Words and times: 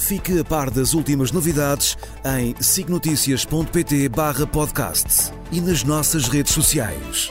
Fique 0.00 0.40
a 0.40 0.44
par 0.44 0.70
das 0.70 0.92
últimas 0.94 1.30
novidades 1.30 1.96
em 2.24 2.60
signoticias.pt 2.60 4.08
barra 4.08 4.46
podcast 4.46 5.30
e 5.52 5.60
nas 5.60 5.84
nossas 5.84 6.26
redes 6.26 6.52
sociais. 6.52 7.30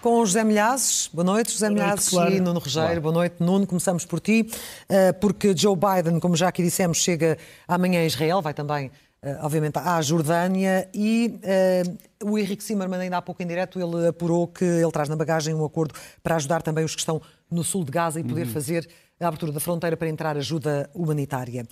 Com 0.00 0.24
José 0.24 0.42
Milhazes, 0.42 1.10
boa 1.12 1.24
noite, 1.24 1.52
José 1.52 1.68
Milhazes 1.68 2.08
claro. 2.08 2.32
e 2.32 2.40
Nuno 2.40 2.60
Rogério, 2.60 2.86
claro. 2.86 3.00
boa 3.02 3.14
noite, 3.14 3.36
Nuno. 3.40 3.66
Começamos 3.66 4.06
por 4.06 4.20
ti, 4.20 4.48
eh, 4.88 5.12
porque 5.12 5.54
Joe 5.54 5.76
Biden, 5.76 6.18
como 6.18 6.34
já 6.34 6.48
aqui 6.48 6.62
dissemos, 6.62 6.98
chega 6.98 7.36
amanhã 7.68 8.00
a 8.00 8.06
Israel, 8.06 8.40
vai 8.40 8.54
também 8.54 8.90
obviamente, 9.40 9.78
à 9.78 10.00
Jordânia 10.02 10.88
e 10.92 11.38
uh, 12.22 12.30
o 12.30 12.38
Henrique 12.38 12.64
Zimmermann, 12.64 13.00
ainda 13.00 13.18
há 13.18 13.22
pouco 13.22 13.42
em 13.42 13.46
direto, 13.46 13.78
ele 13.78 14.08
apurou 14.08 14.48
que 14.48 14.64
ele 14.64 14.90
traz 14.90 15.08
na 15.08 15.14
bagagem 15.14 15.54
um 15.54 15.64
acordo 15.64 15.94
para 16.22 16.36
ajudar 16.36 16.60
também 16.60 16.84
os 16.84 16.94
que 16.94 17.00
estão 17.00 17.22
no 17.50 17.62
sul 17.62 17.84
de 17.84 17.92
Gaza 17.92 18.18
e 18.18 18.24
poder 18.24 18.46
uhum. 18.46 18.52
fazer 18.52 18.88
a 19.20 19.28
abertura 19.28 19.52
da 19.52 19.60
fronteira 19.60 19.96
para 19.96 20.08
entrar 20.08 20.36
ajuda 20.36 20.90
humanitária. 20.92 21.64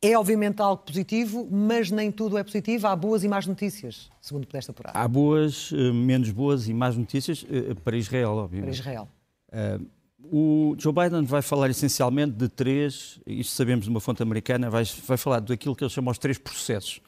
É 0.00 0.16
obviamente 0.16 0.60
algo 0.60 0.82
positivo, 0.82 1.48
mas 1.50 1.90
nem 1.90 2.12
tudo 2.12 2.38
é 2.38 2.44
positivo. 2.44 2.86
Há 2.86 2.94
boas 2.94 3.24
e 3.24 3.28
más 3.28 3.46
notícias, 3.46 4.10
segundo 4.20 4.46
pudeste 4.46 4.70
apurar. 4.70 4.92
Há 4.94 5.08
boas, 5.08 5.72
eh, 5.72 5.90
menos 5.92 6.30
boas 6.30 6.68
e 6.68 6.74
más 6.74 6.96
notícias 6.96 7.44
para 7.82 7.96
Israel, 7.96 8.36
obviamente. 8.36 8.80
Para 8.80 8.90
Israel. 8.90 9.08
Uh, 9.50 9.84
o 10.22 10.74
Joe 10.78 10.92
Biden 10.92 11.24
vai 11.24 11.42
falar 11.42 11.70
essencialmente 11.70 12.32
de 12.32 12.48
três, 12.48 13.20
isto 13.26 13.52
sabemos 13.52 13.84
de 13.84 13.90
uma 13.90 14.00
fonte 14.00 14.22
americana, 14.22 14.68
vai, 14.68 14.84
vai 14.84 15.16
falar 15.16 15.40
daquilo 15.40 15.76
que 15.76 15.84
ele 15.84 15.90
chama 15.90 16.10
os 16.10 16.18
três 16.18 16.38
processos. 16.38 17.00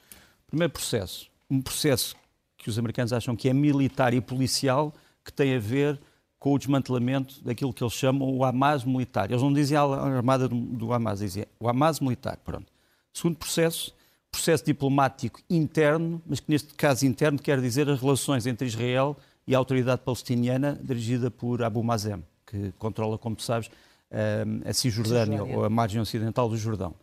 Primeiro 0.47 0.73
processo, 0.73 1.29
um 1.51 1.61
processo 1.61 2.15
que 2.57 2.69
os 2.69 2.79
americanos 2.79 3.13
acham 3.13 3.35
que 3.35 3.49
é 3.49 3.53
militar 3.53 4.15
e 4.15 4.21
policial, 4.21 4.95
que 5.25 5.33
tem 5.33 5.55
a 5.57 5.59
ver 5.59 6.01
com 6.39 6.55
o 6.55 6.59
desmantelamento 6.59 7.43
daquilo 7.45 7.73
que 7.73 7.83
eles 7.83 7.93
chamam 7.93 8.33
o 8.35 8.45
Hamas 8.45 8.85
militar. 8.85 9.31
Eles 9.31 9.43
não 9.43 9.53
dizem 9.53 9.77
a 9.77 9.83
armada 9.83 10.49
do 10.49 10.93
Hamas, 10.93 11.19
dizem 11.19 11.45
o 11.59 11.69
Hamas 11.69 12.01
militar. 12.01 12.39
Pronto. 12.39 12.67
Segundo 13.13 13.37
processo, 13.37 13.95
processo 14.31 14.65
diplomático 14.65 15.41
interno, 15.51 16.23
mas 16.27 16.41
que 16.41 16.51
neste 16.51 16.75
caso 16.75 17.05
interno 17.05 17.39
quer 17.39 17.61
dizer 17.61 17.91
as 17.91 18.01
relações 18.01 18.47
entre 18.47 18.67
Israel 18.67 19.17
e 19.47 19.55
a 19.55 19.59
autoridade 19.59 20.03
palestiniana 20.03 20.81
dirigida 20.83 21.31
por 21.31 21.63
Abu 21.63 21.83
Mazem 21.83 22.25
que 22.51 22.73
controla, 22.73 23.17
como 23.17 23.37
tu 23.37 23.43
sabes, 23.43 23.71
eh, 24.11 24.45
a 24.65 24.73
Cisjordânia, 24.73 25.45
ou 25.45 25.65
a 25.65 25.71
margem 25.71 26.01
ocidental 26.01 26.49
do 26.49 26.57
Jordão. 26.57 26.95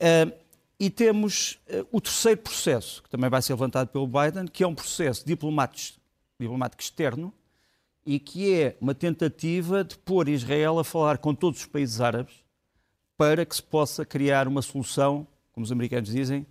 Eh, 0.00 0.32
e 0.80 0.88
temos 0.88 1.58
eh, 1.68 1.84
o 1.92 2.00
terceiro 2.00 2.40
processo, 2.40 3.02
que 3.02 3.10
também 3.10 3.28
vai 3.28 3.42
ser 3.42 3.52
levantado 3.52 3.88
pelo 3.88 4.06
Biden, 4.06 4.46
que 4.46 4.64
é 4.64 4.66
um 4.66 4.74
processo 4.74 5.26
diplomático, 5.26 6.00
diplomático 6.40 6.82
externo 6.82 7.32
e 8.04 8.18
que 8.18 8.52
é 8.52 8.76
uma 8.80 8.94
tentativa 8.94 9.84
de 9.84 9.96
pôr 9.98 10.28
Israel 10.28 10.78
a 10.78 10.84
falar 10.84 11.18
com 11.18 11.34
todos 11.34 11.60
os 11.60 11.66
países 11.66 12.00
árabes 12.00 12.34
para 13.16 13.44
que 13.44 13.54
se 13.54 13.62
possa 13.62 14.04
criar 14.04 14.48
uma 14.48 14.62
solução, 14.62 15.24
como 15.52 15.62
os 15.62 15.70
americanos 15.70 16.10
dizem, 16.10 16.44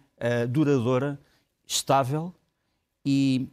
duradoura, 0.49 1.19
estável 1.67 2.33
e 3.05 3.49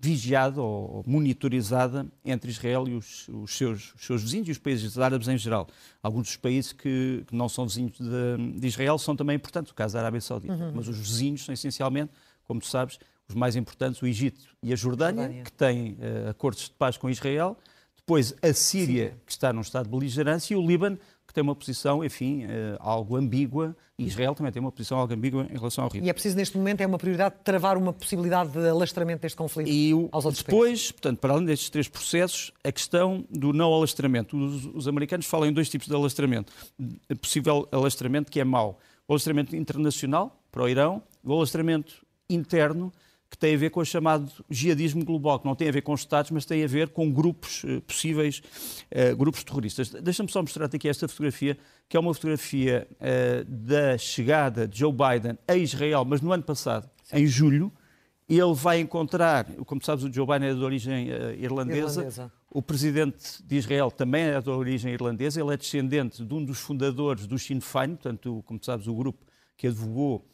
vigiada 0.00 0.60
ou 0.60 1.02
monitorizada 1.06 2.06
entre 2.24 2.50
Israel 2.50 2.86
e 2.86 2.94
os, 2.94 3.28
os, 3.28 3.56
seus, 3.56 3.94
os, 3.94 4.06
seus, 4.06 4.22
vizinhos 4.22 4.48
e 4.48 4.52
os 4.52 4.58
países 4.58 4.98
árabes 4.98 5.26
em 5.28 5.36
geral. 5.36 5.68
Alguns 6.02 6.28
dos 6.28 6.36
países 6.36 6.72
que, 6.72 7.24
que 7.26 7.34
não 7.34 7.48
são 7.48 7.66
vizinhos 7.66 7.98
de, 7.98 8.58
de, 8.60 8.66
Israel 8.66 8.96
são 8.98 9.16
também 9.16 9.36
importantes, 9.36 9.72
o 9.72 9.74
caso 9.74 9.94
da 9.94 10.00
Arábia 10.00 10.20
Saudita. 10.20 10.54
Uhum. 10.54 10.72
Mas 10.74 10.88
os 10.88 10.96
vizinhos 10.96 11.44
são 11.44 11.52
essencialmente, 11.52 12.12
como 12.44 12.60
tu 12.60 12.66
sabes, 12.66 12.98
os 13.28 13.34
mais 13.34 13.56
importantes, 13.56 14.00
o 14.00 14.06
Egito 14.06 14.40
e 14.62 14.72
a 14.72 14.76
Jordânia, 14.76 15.22
Jordânia. 15.22 15.44
que 15.44 15.52
têm 15.52 15.92
uh, 15.92 16.30
acordos 16.30 16.64
de 16.64 16.70
paz 16.70 16.96
com 16.96 17.10
Israel. 17.10 17.56
Depois 17.96 18.34
a 18.40 18.52
Síria, 18.54 19.10
Sim. 19.10 19.20
que 19.26 19.32
está 19.32 19.52
num 19.52 19.60
estado 19.60 19.84
de 19.84 19.90
beligerância, 19.90 20.54
e 20.54 20.56
o 20.56 20.66
Líbano, 20.66 20.98
que 21.28 21.34
tem 21.34 21.42
uma 21.42 21.54
posição, 21.54 22.02
enfim, 22.02 22.46
uh, 22.46 22.48
algo 22.80 23.14
ambígua, 23.14 23.76
e 23.98 24.06
Israel 24.06 24.34
também 24.34 24.50
tem 24.50 24.60
uma 24.60 24.72
posição 24.72 24.98
algo 24.98 25.12
ambígua 25.12 25.46
em 25.50 25.56
relação 25.58 25.84
ao 25.84 25.90
Rio. 25.90 26.02
E 26.02 26.08
é 26.08 26.12
preciso, 26.14 26.34
neste 26.36 26.56
momento, 26.56 26.80
é 26.80 26.86
uma 26.86 26.96
prioridade 26.96 27.34
travar 27.44 27.76
uma 27.76 27.92
possibilidade 27.92 28.50
de 28.50 28.66
alastramento 28.66 29.20
deste 29.20 29.36
conflito 29.36 29.68
e 29.68 29.92
o, 29.92 30.08
aos 30.10 30.24
outros 30.24 30.42
depois, 30.42 30.68
países. 30.68 30.92
portanto, 30.92 31.18
para 31.18 31.34
além 31.34 31.44
destes 31.44 31.68
três 31.68 31.86
processos, 31.86 32.50
a 32.64 32.72
questão 32.72 33.26
do 33.28 33.52
não 33.52 33.74
alastramento. 33.74 34.38
Os, 34.38 34.64
os 34.74 34.88
americanos 34.88 35.26
falam 35.26 35.48
em 35.48 35.52
dois 35.52 35.68
tipos 35.68 35.86
de 35.86 35.94
alastramento. 35.94 36.50
Possível 37.20 37.68
alastramento 37.70 38.32
que 38.32 38.40
é 38.40 38.44
mau. 38.44 38.78
O 39.06 39.12
alastramento 39.12 39.54
internacional, 39.54 40.40
para 40.50 40.62
o 40.62 40.68
Irão, 40.68 41.02
o 41.22 41.34
alastramento 41.34 42.06
interno, 42.30 42.90
que 43.30 43.36
tem 43.36 43.54
a 43.54 43.58
ver 43.58 43.70
com 43.70 43.80
o 43.80 43.84
chamado 43.84 44.30
jihadismo 44.48 45.04
global, 45.04 45.38
que 45.38 45.46
não 45.46 45.54
tem 45.54 45.68
a 45.68 45.72
ver 45.72 45.82
com 45.82 45.94
Estados, 45.94 46.30
mas 46.30 46.44
tem 46.44 46.64
a 46.64 46.66
ver 46.66 46.88
com 46.88 47.10
grupos 47.12 47.62
uh, 47.64 47.80
possíveis, 47.82 48.42
uh, 48.90 49.16
grupos 49.16 49.44
terroristas. 49.44 49.90
Deixa-me 49.90 50.30
só 50.30 50.40
mostrar-te 50.40 50.76
aqui 50.76 50.88
esta 50.88 51.06
fotografia, 51.06 51.58
que 51.88 51.96
é 51.96 52.00
uma 52.00 52.14
fotografia 52.14 52.88
uh, 52.94 53.44
da 53.44 53.98
chegada 53.98 54.66
de 54.66 54.78
Joe 54.78 54.92
Biden 54.92 55.38
a 55.46 55.56
Israel, 55.56 56.04
mas 56.04 56.20
no 56.20 56.32
ano 56.32 56.42
passado, 56.42 56.88
Sim. 57.04 57.18
em 57.18 57.26
julho. 57.26 57.72
Ele 58.28 58.52
vai 58.52 58.78
encontrar, 58.78 59.46
como 59.64 59.82
sabes, 59.82 60.04
o 60.04 60.12
Joe 60.12 60.26
Biden 60.26 60.50
é 60.50 60.54
de 60.54 60.60
origem 60.60 61.08
irlandesa. 61.38 62.00
irlandesa. 62.00 62.32
O 62.50 62.60
presidente 62.60 63.42
de 63.42 63.56
Israel 63.56 63.90
também 63.90 64.24
é 64.24 64.38
de 64.38 64.50
origem 64.50 64.92
irlandesa. 64.92 65.40
Ele 65.40 65.54
é 65.54 65.56
descendente 65.56 66.22
de 66.22 66.34
um 66.34 66.44
dos 66.44 66.58
fundadores 66.58 67.26
do 67.26 67.38
Sinn 67.38 67.60
Féin, 67.60 67.94
portanto, 67.94 68.42
como 68.44 68.62
sabes, 68.62 68.86
o 68.86 68.94
grupo 68.94 69.24
que 69.56 69.66
advogou 69.66 70.26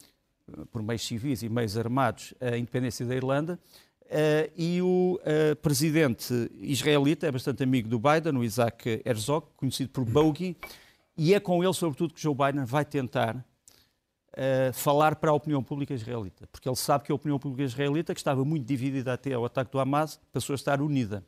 por 0.71 0.83
meios 0.83 1.07
civis 1.07 1.43
e 1.43 1.49
meios 1.49 1.77
armados, 1.77 2.35
a 2.41 2.57
independência 2.57 3.05
da 3.07 3.15
Irlanda. 3.15 3.59
Uh, 4.05 4.53
e 4.55 4.83
o 4.83 5.19
uh, 5.23 5.57
presidente 5.57 6.33
israelita 6.61 7.27
é 7.27 7.33
bastante 7.33 7.63
amigo 7.63 7.89
do 7.89 7.99
Biden, 7.99 8.37
o 8.37 8.45
Isaac 8.45 9.03
Herzog, 9.05 9.47
conhecido 9.57 9.91
por 9.91 10.05
Bogie, 10.05 10.57
e 11.17 11.33
é 11.33 11.41
com 11.41 11.65
ele, 11.65 11.73
sobretudo, 11.73 12.13
que 12.13 12.21
Joe 12.21 12.35
Biden 12.35 12.65
vai 12.67 12.85
tentar 12.85 13.35
uh, 13.37 14.73
falar 14.75 15.17
para 15.17 15.31
a 15.31 15.35
opinião 15.35 15.65
pública 15.65 15.95
israelita, 15.95 16.47
porque 16.49 16.69
ele 16.69 16.77
sabe 16.77 17.05
que 17.05 17.13
a 17.13 17.15
opinião 17.15 17.39
pública 17.39 17.63
israelita, 17.63 18.13
que 18.13 18.21
estava 18.21 18.45
muito 18.45 18.67
dividida 18.67 19.15
até 19.15 19.33
ao 19.33 19.45
ataque 19.45 19.73
do 19.73 19.81
Hamas, 19.81 20.21
passou 20.31 20.53
a 20.53 20.57
estar 20.57 20.83
unida. 20.83 21.25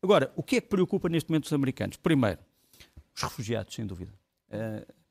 Agora, 0.00 0.32
o 0.36 0.42
que 0.42 0.56
é 0.56 0.60
que 0.60 0.68
preocupa 0.68 1.08
neste 1.08 1.28
momento 1.28 1.46
os 1.46 1.52
americanos? 1.52 1.96
Primeiro, 1.96 2.38
os 3.14 3.22
refugiados, 3.22 3.74
sem 3.74 3.84
dúvida. 3.84 4.12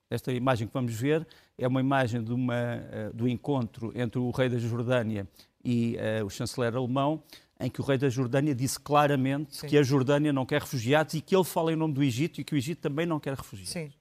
Esta 0.10 0.32
imagem 0.32 0.68
que 0.68 0.74
vamos 0.74 0.96
ver 0.96 1.28
é 1.60 1.68
uma 1.68 1.80
imagem 1.80 2.24
de 2.24 2.34
uma, 2.34 2.54
uh, 2.54 3.16
do 3.16 3.28
encontro 3.28 3.92
entre 3.96 4.20
o 4.20 4.32
rei 4.32 4.50
da 4.50 4.58
Jordânia 4.58 5.28
e 5.64 5.98
uh, 6.22 6.26
o 6.26 6.30
chanceler 6.30 6.76
alemão, 6.76 7.22
em 7.60 7.70
que 7.70 7.82
o 7.82 7.84
rei 7.84 7.98
da 7.98 8.10
Jordânia 8.10 8.56
disse 8.56 8.80
claramente 8.80 9.58
Sim. 9.58 9.68
que 9.68 9.78
a 9.78 9.84
Jordânia 9.84 10.32
não 10.32 10.46
quer 10.46 10.62
refugiados 10.62 11.14
e 11.14 11.22
que 11.22 11.36
ele 11.36 11.44
fala 11.44 11.74
em 11.74 11.76
nome 11.76 11.94
do 11.94 12.02
Egito 12.02 12.40
e 12.40 12.44
que 12.44 12.56
o 12.56 12.58
Egito 12.58 12.80
também 12.80 13.06
não 13.06 13.20
quer 13.20 13.36
refugiados. 13.36 13.74
Sim. 13.74 13.92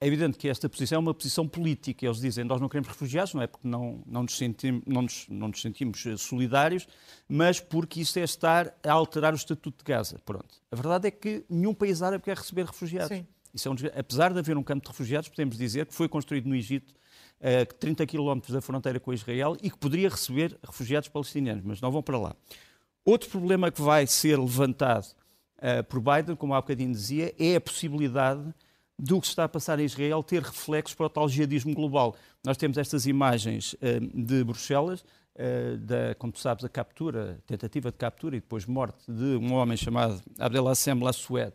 É 0.00 0.06
evidente 0.06 0.38
que 0.38 0.48
esta 0.48 0.68
posição 0.68 0.96
é 0.96 1.00
uma 1.00 1.12
posição 1.12 1.46
política. 1.46 2.06
Eles 2.06 2.20
dizem 2.20 2.44
nós 2.44 2.60
não 2.60 2.68
queremos 2.68 2.88
refugiados, 2.88 3.34
não 3.34 3.42
é 3.42 3.48
porque 3.48 3.66
não, 3.66 4.00
não, 4.06 4.22
nos, 4.22 4.36
sentimos, 4.36 4.82
não, 4.86 5.02
nos, 5.02 5.26
não 5.28 5.48
nos 5.48 5.60
sentimos 5.60 6.06
eh, 6.06 6.16
solidários, 6.16 6.86
mas 7.28 7.58
porque 7.58 8.00
isso 8.00 8.16
é 8.18 8.22
estar 8.22 8.72
a 8.84 8.92
alterar 8.92 9.32
o 9.32 9.36
Estatuto 9.36 9.78
de 9.78 9.84
Gaza. 9.84 10.20
Pronto. 10.24 10.48
A 10.70 10.76
verdade 10.76 11.08
é 11.08 11.10
que 11.10 11.44
nenhum 11.50 11.74
país 11.74 12.00
árabe 12.00 12.22
quer 12.22 12.36
receber 12.36 12.66
refugiados. 12.66 13.08
Sim. 13.08 13.26
Isso 13.52 13.68
é 13.68 13.70
um, 13.70 13.74
apesar 13.98 14.32
de 14.32 14.38
haver 14.38 14.56
um 14.56 14.62
campo 14.62 14.82
de 14.82 14.88
refugiados, 14.88 15.28
podemos 15.28 15.56
dizer 15.56 15.86
que 15.86 15.94
foi 15.94 16.08
construído 16.08 16.46
no 16.46 16.54
Egito, 16.54 16.94
a 17.40 17.64
30 17.64 18.06
km 18.06 18.40
da 18.48 18.60
fronteira 18.60 18.98
com 18.98 19.12
Israel, 19.12 19.56
e 19.62 19.70
que 19.70 19.78
poderia 19.78 20.08
receber 20.08 20.58
refugiados 20.64 21.08
palestinianos, 21.08 21.64
mas 21.64 21.80
não 21.80 21.90
vão 21.90 22.02
para 22.02 22.18
lá. 22.18 22.34
Outro 23.04 23.30
problema 23.30 23.70
que 23.70 23.80
vai 23.80 24.06
ser 24.06 24.38
levantado 24.38 25.06
uh, 25.58 25.82
por 25.84 26.00
Biden, 26.00 26.36
como 26.36 26.54
há 26.54 26.60
bocadinho 26.60 26.92
dizia, 26.92 27.34
é 27.38 27.56
a 27.56 27.60
possibilidade 27.60 28.42
do 28.98 29.20
que 29.20 29.26
se 29.26 29.32
está 29.32 29.44
a 29.44 29.48
passar 29.48 29.78
em 29.78 29.84
Israel 29.84 30.22
ter 30.22 30.42
reflexos 30.42 30.94
para 30.94 31.06
o 31.06 31.08
tal 31.08 31.28
jihadismo 31.28 31.74
global. 31.74 32.16
Nós 32.44 32.56
temos 32.56 32.76
estas 32.76 33.06
imagens 33.06 33.74
uh, 33.74 33.78
de 34.14 34.44
Bruxelas, 34.44 35.00
uh, 35.00 35.78
da, 35.78 36.14
como 36.16 36.32
tu 36.32 36.40
sabes, 36.40 36.64
a 36.64 36.68
captura, 36.68 37.40
tentativa 37.46 37.90
de 37.90 37.96
captura 37.96 38.36
e 38.36 38.40
depois 38.40 38.66
morte 38.66 39.10
de 39.10 39.36
um 39.36 39.54
homem 39.54 39.76
chamado 39.76 40.20
Abdelassem 40.38 41.00
Lassued, 41.00 41.54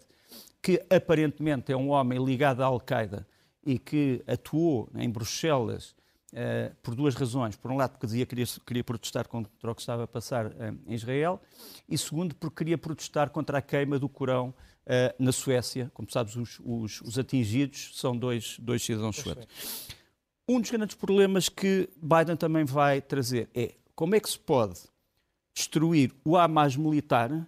que 0.64 0.82
aparentemente 0.90 1.74
é 1.74 1.76
um 1.76 1.90
homem 1.90 2.24
ligado 2.24 2.64
à 2.64 2.68
Al-Qaeda 2.68 3.28
e 3.66 3.78
que 3.78 4.24
atuou 4.26 4.90
em 4.96 5.10
Bruxelas 5.10 5.94
uh, 6.32 6.74
por 6.82 6.96
duas 6.96 7.16
razões. 7.16 7.58
Por 7.58 7.70
um 7.70 7.76
lado, 7.76 7.92
porque 7.92 8.08
dizia 8.08 8.26
que 8.26 8.30
queria, 8.30 8.46
queria 8.66 8.84
protestar 8.84 9.28
contra 9.28 9.72
o 9.72 9.76
que 9.76 9.82
estava 9.82 10.06
a 10.06 10.08
passar 10.08 10.48
uh, 10.48 10.80
em 10.88 10.94
Israel, 10.94 11.42
e 11.88 11.98
segundo, 11.98 12.34
porque 12.36 12.56
queria 12.56 12.78
protestar 12.78 13.30
contra 13.30 13.58
a 13.58 13.62
queima 13.62 14.00
do 14.00 14.08
Corão 14.08 14.54
uh, 14.86 15.14
na 15.20 15.34
Suécia. 15.34 15.92
Como 15.94 16.10
sabes, 16.10 16.38
os, 16.38 16.62
os, 16.64 17.02
os, 17.02 17.20
atingidos 17.20 17.92
são 17.96 18.16
dois, 18.18 18.58
dois 18.58 18.82
cidadãos 18.82 19.18
suecos. 19.18 19.46
Um 20.48 20.62
dos 20.62 20.72
grandes 20.72 20.96
problemas 20.96 21.50
que 21.50 21.90
Biden 22.02 22.38
também 22.38 22.64
vai 22.64 23.02
trazer 23.02 23.50
é 23.54 23.76
como 23.96 24.16
é 24.16 24.20
que 24.20 24.30
se 24.30 24.40
pode 24.40 24.80
destruir 25.54 26.14
o 26.24 26.38
Hamas 26.38 26.76
militar 26.76 27.48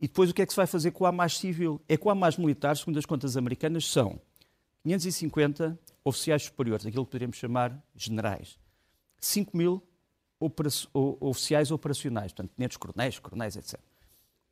e 0.00 0.08
depois 0.08 0.30
o 0.30 0.34
que 0.34 0.40
é 0.40 0.46
que 0.46 0.52
se 0.52 0.56
vai 0.56 0.66
fazer 0.66 0.92
com 0.92 1.04
o 1.04 1.06
Hamas 1.06 1.36
civil? 1.36 1.80
É 1.86 1.96
que 1.96 2.06
o 2.06 2.10
Hamas 2.10 2.38
militar, 2.38 2.76
segundo 2.76 2.98
as 2.98 3.04
contas 3.04 3.36
americanas, 3.36 3.84
são 3.84 4.18
550 4.82 5.78
oficiais 6.02 6.44
superiores, 6.44 6.86
aquilo 6.86 7.04
que 7.04 7.10
poderíamos 7.10 7.36
chamar 7.36 7.78
generais. 7.94 8.58
5 9.20 9.54
mil 9.54 9.82
oficiais 11.20 11.70
operacionais, 11.70 12.32
portanto, 12.32 12.52
tenentes 12.56 12.78
coronéis, 12.78 13.18
coronéis, 13.18 13.56
etc. 13.56 13.78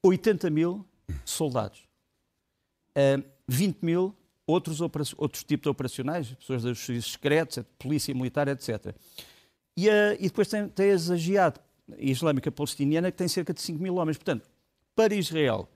80 0.03 0.50
mil 0.50 0.87
soldados. 1.25 1.89
Uh, 2.91 3.25
20 3.47 3.83
mil 3.83 4.15
outros, 4.47 4.83
outros 5.17 5.45
tipos 5.45 5.62
de 5.62 5.69
operacionais, 5.71 6.35
pessoas 6.35 6.62
dos 6.62 6.79
serviços 6.79 7.12
secretos, 7.12 7.65
polícia 7.79 8.15
militar, 8.15 8.49
etc. 8.49 8.95
E, 9.75 9.89
uh, 9.89 10.12
e 10.19 10.25
depois 10.25 10.49
tem, 10.49 10.69
tem 10.69 10.91
a 10.91 10.97
Jihad 10.97 11.56
Islâmica 11.97 12.53
Palestiniana, 12.53 13.11
que 13.11 13.17
tem 13.17 13.29
cerca 13.29 13.55
de 13.55 13.62
5 13.62 13.83
mil 13.83 13.97
homens. 13.97 14.19
Portanto, 14.19 14.47
para 14.99 15.15
Israel 15.15 15.69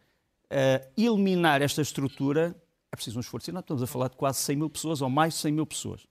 uh, 0.51 1.01
eliminar 1.01 1.63
esta 1.63 1.81
estrutura, 1.81 2.57
é 2.91 2.97
preciso 2.97 3.19
um 3.19 3.21
esforço 3.21 3.49
enorme. 3.49 3.63
Estamos 3.63 3.81
a 3.81 3.87
falar 3.87 4.09
de 4.09 4.17
quase 4.17 4.41
100 4.41 4.57
mil 4.57 4.69
pessoas, 4.69 5.01
ou 5.01 5.09
mais 5.09 5.35
de 5.35 5.41
100 5.43 5.53
mil 5.53 5.65
pessoas. 5.65 6.05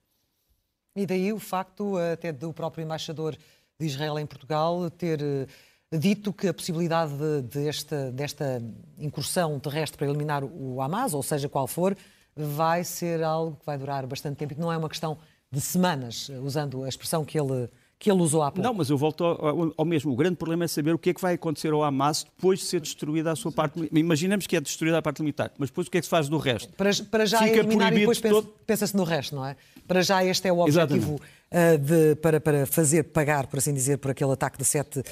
E 0.96 1.06
daí 1.06 1.34
o 1.34 1.38
facto 1.38 1.98
até 1.98 2.32
do 2.32 2.54
próprio 2.54 2.86
embaixador 2.86 3.36
de 3.78 3.86
Israel 3.86 4.18
em 4.18 4.26
Portugal 4.26 4.90
ter 4.90 5.22
eh, 5.22 5.98
dito 5.98 6.32
que 6.32 6.48
a 6.48 6.54
possibilidade 6.54 7.12
de, 7.14 7.42
de 7.42 7.68
esta, 7.68 8.12
desta 8.14 8.64
incursão 8.98 9.60
terrestre 9.60 9.98
para 9.98 10.08
eliminar 10.08 10.42
o 10.46 10.82
Hamas, 10.82 11.14
ou 11.14 11.22
seja, 11.22 11.50
qual 11.50 11.68
for, 11.68 11.98
vai 12.34 12.86
ser 12.86 13.22
algo 13.24 13.58
que 13.58 13.66
vai 13.66 13.78
durar 13.78 14.08
bastante 14.08 14.38
tempo 14.38 14.54
e 14.54 14.56
que 14.56 14.62
não 14.62 14.72
é 14.72 14.78
uma 14.78 14.88
questão 14.88 15.18
de 15.52 15.60
semanas, 15.60 16.30
usando 16.42 16.86
a 16.86 16.88
expressão 16.88 17.26
que 17.26 17.38
ele 17.38 17.70
que 18.02 18.12
ele 18.12 18.20
usou 18.20 18.42
há 18.42 18.52
pouco. 18.52 18.68
Não, 18.68 18.74
mas 18.74 18.90
eu 18.90 18.98
volto 18.98 19.24
ao, 19.24 19.74
ao, 19.78 19.86
mesmo. 19.86 20.12
O 20.12 20.16
grande 20.16 20.36
problema 20.36 20.66
é 20.66 20.68
saber 20.68 20.96
o 20.96 20.98
que 20.98 21.12
é 21.12 21.14
que 21.14 21.22
vai 21.22 21.36
acontecer 21.36 21.72
ao 21.72 21.84
Hamas 21.84 22.24
depois 22.24 22.58
de 22.58 22.66
ser 22.66 22.82
destruída 22.82 23.32
a 23.32 23.36
sua 23.36 23.52
parte. 23.52 23.88
Imaginemos 23.94 24.48
que 24.48 24.56
é 24.56 24.60
destruída 24.60 24.98
a 24.98 25.02
parte 25.04 25.22
militar, 25.22 25.52
mas 25.56 25.70
depois 25.70 25.86
o 25.86 25.92
que 25.92 26.00
é 26.00 26.02
que 26.02 26.08
se 26.08 26.10
faz 26.10 26.28
do 26.28 26.40
resto? 26.40 26.74
Para, 26.74 26.90
para 27.12 27.28
já 27.28 27.38
Fica 27.44 27.60
eliminar 27.60 27.94
e 27.94 28.00
depois 28.00 28.20
todo... 28.20 28.52
pensa-se 28.66 28.98
no 28.98 29.04
resto, 29.04 29.36
não 29.36 29.46
é? 29.46 29.56
Para 29.88 30.02
já 30.02 30.26
este 30.26 30.48
é 30.48 30.52
o 30.52 30.60
objetivo 30.62 31.16
uh, 31.16 31.78
de, 31.78 32.16
para, 32.16 32.42
para 32.42 32.66
fazer 32.66 33.04
pagar, 33.04 33.46
por 33.46 33.60
assim 33.60 33.72
dizer, 33.74 34.00
por 34.00 34.10
aquele 34.10 34.32
ataque 34.32 34.58
de 34.58 34.66
7 34.66 35.04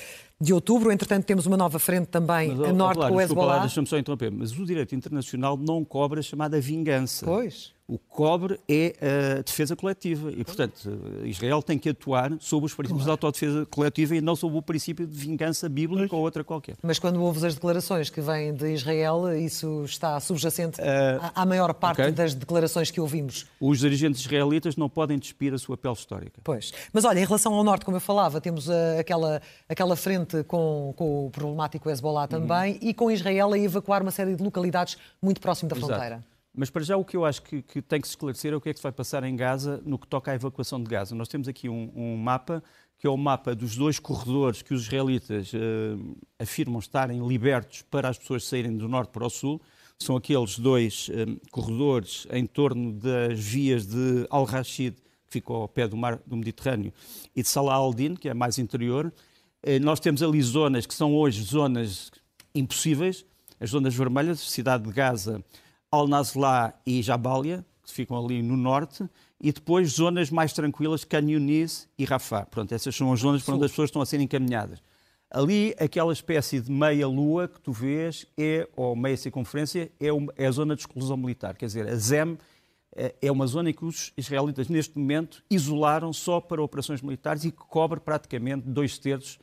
de 0.41 0.53
outubro. 0.53 0.91
Entretanto, 0.91 1.25
temos 1.25 1.45
uma 1.45 1.57
nova 1.57 1.79
frente 1.79 2.07
também 2.07 2.55
mas, 2.55 2.69
a 2.69 2.73
norte 2.73 2.97
claro, 2.97 3.13
com 3.13 3.19
o 3.19 3.21
Hezbollah. 3.21 3.59
Deixa-me 3.59 3.87
só 3.87 3.97
interromper, 3.97 4.31
mas 4.31 4.51
o 4.57 4.65
direito 4.65 4.95
internacional 4.95 5.57
não 5.57 5.83
cobra 5.83 6.19
a 6.19 6.23
chamada 6.23 6.59
vingança. 6.59 7.25
Pois. 7.25 7.77
O 7.89 7.97
que 7.97 8.05
cobre 8.07 8.59
é 8.69 8.93
a 9.37 9.41
defesa 9.41 9.75
coletiva 9.75 10.31
e, 10.31 10.43
portanto, 10.43 11.01
Israel 11.23 11.63
tem 11.63 11.75
que 11.75 11.89
atuar 11.89 12.31
sob 12.39 12.67
os 12.67 12.75
princípios 12.75 13.03
claro. 13.03 13.17
de 13.19 13.25
autodefesa 13.25 13.65
coletiva 13.65 14.15
e 14.15 14.21
não 14.21 14.35
sob 14.35 14.55
o 14.55 14.61
princípio 14.61 15.07
de 15.07 15.17
vingança 15.17 15.67
bíblica 15.67 16.15
ou 16.15 16.21
outra 16.21 16.43
qualquer. 16.43 16.75
Mas 16.83 16.99
quando 16.99 17.19
ouves 17.19 17.43
as 17.43 17.55
declarações 17.55 18.11
que 18.11 18.21
vêm 18.21 18.53
de 18.53 18.71
Israel, 18.73 19.35
isso 19.35 19.83
está 19.85 20.19
subjacente 20.19 20.79
uh, 20.79 21.31
à 21.33 21.43
maior 21.47 21.73
parte 21.73 22.01
okay. 22.01 22.11
das 22.11 22.35
declarações 22.35 22.91
que 22.91 23.01
ouvimos. 23.01 23.47
Os 23.59 23.79
dirigentes 23.79 24.21
israelitas 24.21 24.75
não 24.75 24.87
podem 24.87 25.17
despir 25.17 25.51
a 25.55 25.57
sua 25.57 25.75
pele 25.75 25.95
histórica. 25.95 26.41
Pois. 26.43 26.71
Mas 26.93 27.05
olha, 27.05 27.19
em 27.19 27.25
relação 27.25 27.55
ao 27.55 27.63
norte, 27.63 27.85
como 27.85 27.97
eu 27.97 28.01
falava, 28.01 28.39
temos 28.39 28.67
uh, 28.67 28.99
aquela, 28.99 29.41
aquela 29.67 29.95
frente 29.95 30.28
com, 30.47 30.93
com 30.95 31.27
o 31.27 31.29
problemático 31.31 31.89
Hezbollah 31.89 32.27
também 32.27 32.73
uhum. 32.73 32.79
e 32.81 32.93
com 32.93 33.11
Israel 33.11 33.53
a 33.53 33.59
evacuar 33.59 34.01
uma 34.01 34.11
série 34.11 34.35
de 34.35 34.43
localidades 34.43 34.97
muito 35.21 35.39
próximo 35.39 35.69
da 35.69 35.75
Exato. 35.75 35.91
fronteira. 35.91 36.23
Mas 36.53 36.69
para 36.69 36.83
já 36.83 36.97
o 36.97 37.05
que 37.05 37.15
eu 37.15 37.25
acho 37.25 37.41
que, 37.43 37.61
que, 37.61 37.81
tem 37.81 38.01
que 38.01 38.07
se 38.07 38.13
esclarecer 38.13 38.53
é 38.53 38.55
o 38.55 38.61
que 38.61 38.69
é 38.69 38.73
que 38.73 38.79
se 38.79 38.83
vai 38.83 38.91
passar 38.91 39.23
em 39.23 39.35
Gaza 39.35 39.81
no 39.85 39.97
que 39.97 40.07
toca 40.07 40.31
à 40.31 40.35
evacuação 40.35 40.81
de 40.81 40.89
Gaza. 40.89 41.15
Nós 41.15 41.27
temos 41.27 41.47
aqui 41.47 41.69
um, 41.69 41.91
um 41.95 42.17
mapa 42.17 42.63
que 42.99 43.07
é 43.07 43.09
o 43.09 43.15
mapa 43.15 43.55
dos 43.55 43.77
dois 43.77 43.97
corredores 43.97 44.61
que 44.61 44.73
os 44.73 44.83
israelitas 44.83 45.53
uh, 45.53 46.17
afirmam 46.37 46.79
estarem 46.79 47.25
libertos 47.25 47.81
para 47.83 48.09
as 48.09 48.17
pessoas 48.17 48.45
saírem 48.45 48.75
do 48.75 48.89
norte 48.89 49.11
para 49.11 49.25
o 49.25 49.29
sul. 49.29 49.61
São 49.97 50.17
aqueles 50.17 50.59
dois 50.59 51.09
uh, 51.09 51.39
corredores 51.49 52.27
em 52.29 52.45
torno 52.45 52.91
das 52.91 53.39
vias 53.39 53.85
de 53.85 54.27
Al-Rashid, 54.29 54.95
que 54.95 55.31
ficam 55.31 55.55
ao 55.55 55.67
pé 55.69 55.87
do 55.87 55.95
mar 55.95 56.19
do 56.25 56.35
Mediterrâneo, 56.35 56.91
e 57.33 57.41
de 57.41 57.47
Salah 57.47 57.75
al-Din, 57.75 58.15
que 58.15 58.27
é 58.27 58.33
mais 58.33 58.59
interior. 58.59 59.13
Uh, 59.65 59.79
nós 59.81 59.99
temos 59.99 60.23
ali 60.23 60.41
zonas 60.41 60.85
que 60.85 60.93
são 60.93 61.13
hoje 61.13 61.43
zonas 61.43 62.11
impossíveis, 62.55 63.25
as 63.59 63.71
zonas 63.71 63.93
vermelhas, 63.93 64.39
cidade 64.39 64.83
de 64.85 64.91
Gaza, 64.91 65.43
Al-Nazla 65.91 66.73
e 66.85 67.01
Jabalia, 67.01 67.65
que 67.83 67.91
ficam 67.91 68.17
ali 68.17 68.41
no 68.41 68.55
norte, 68.55 69.03
e 69.41 69.51
depois 69.51 69.91
zonas 69.91 70.29
mais 70.29 70.53
tranquilas, 70.53 71.03
Canyonis 71.03 71.89
e 71.97 72.05
Rafah. 72.05 72.45
Pronto, 72.45 72.73
essas 72.73 72.95
são 72.95 73.11
as 73.11 73.19
zonas 73.19 73.43
para 73.43 73.55
onde 73.55 73.65
as 73.65 73.71
pessoas 73.71 73.89
estão 73.89 74.01
a 74.01 74.05
ser 74.05 74.19
encaminhadas. 74.19 74.81
Ali, 75.31 75.75
aquela 75.79 76.11
espécie 76.11 76.59
de 76.59 76.71
meia-lua 76.71 77.47
que 77.47 77.59
tu 77.61 77.71
vês, 77.71 78.25
é, 78.37 78.67
ou 78.75 78.95
meia 78.95 79.15
circunferência, 79.15 79.91
é, 79.99 80.07
é 80.37 80.47
a 80.47 80.51
zona 80.51 80.75
de 80.75 80.81
exclusão 80.81 81.15
militar. 81.15 81.55
Quer 81.55 81.67
dizer, 81.67 81.87
a 81.87 81.95
ZEM 81.95 82.37
é, 82.95 83.13
é 83.21 83.31
uma 83.31 83.45
zona 83.45 83.69
em 83.69 83.73
que 83.73 83.85
os 83.85 84.11
israelitas, 84.17 84.67
neste 84.69 84.97
momento, 84.97 85.43
isolaram 85.49 86.11
só 86.11 86.39
para 86.39 86.63
operações 86.63 87.01
militares 87.01 87.45
e 87.45 87.51
que 87.51 87.57
cobre 87.57 87.99
praticamente 87.99 88.67
dois 88.67 88.97
terços 88.97 89.37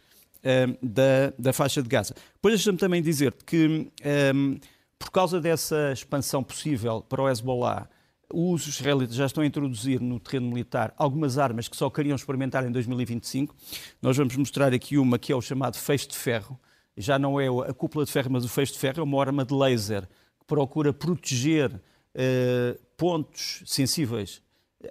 um, 0.47 0.77
da, 0.83 1.33
da 1.39 1.53
faixa 1.53 1.83
de 1.83 1.89
Gaza. 1.89 2.15
Depois 2.35 2.55
deixa-me 2.55 2.79
também 2.79 3.03
dizer 3.03 3.35
que 3.45 3.91
um, 4.35 4.59
por 4.99 5.11
causa 5.11 5.41
dessa 5.41 5.93
expansão 5.93 6.43
possível 6.43 7.03
para 7.03 7.23
o 7.23 7.29
Hezbollah, 7.29 7.89
os 8.33 8.67
israelitas 8.67 9.17
já 9.17 9.27
estão 9.27 9.43
a 9.43 9.47
introduzir 9.47 10.01
no 10.01 10.19
terreno 10.19 10.49
militar 10.49 10.93
algumas 10.97 11.39
armas 11.39 11.69
que 11.69 11.77
só 11.77 11.89
queriam 11.91 12.17
experimentar 12.17 12.67
em 12.67 12.73
2025. 12.73 13.55
Nós 14.01 14.17
vamos 14.17 14.37
mostrar 14.37 14.73
aqui 14.73 14.99
uma 14.99 15.19
que 15.19 15.33
é 15.33 15.37
o 15.37 15.43
chamado 15.43 15.77
feixe 15.77 16.09
de 16.09 16.17
ferro. 16.17 16.59
Já 16.97 17.19
não 17.19 17.41
é 17.41 17.47
a 17.47 17.75
cúpula 17.75 18.05
de 18.05 18.11
ferro, 18.11 18.31
mas 18.31 18.45
o 18.45 18.49
feixe 18.49 18.73
de 18.73 18.79
ferro 18.79 19.01
é 19.01 19.03
uma 19.03 19.21
arma 19.21 19.45
de 19.45 19.55
laser 19.55 20.09
que 20.41 20.47
procura 20.47 20.93
proteger 20.93 21.73
uh, 21.75 22.81
pontos 22.97 23.63
sensíveis 23.67 24.41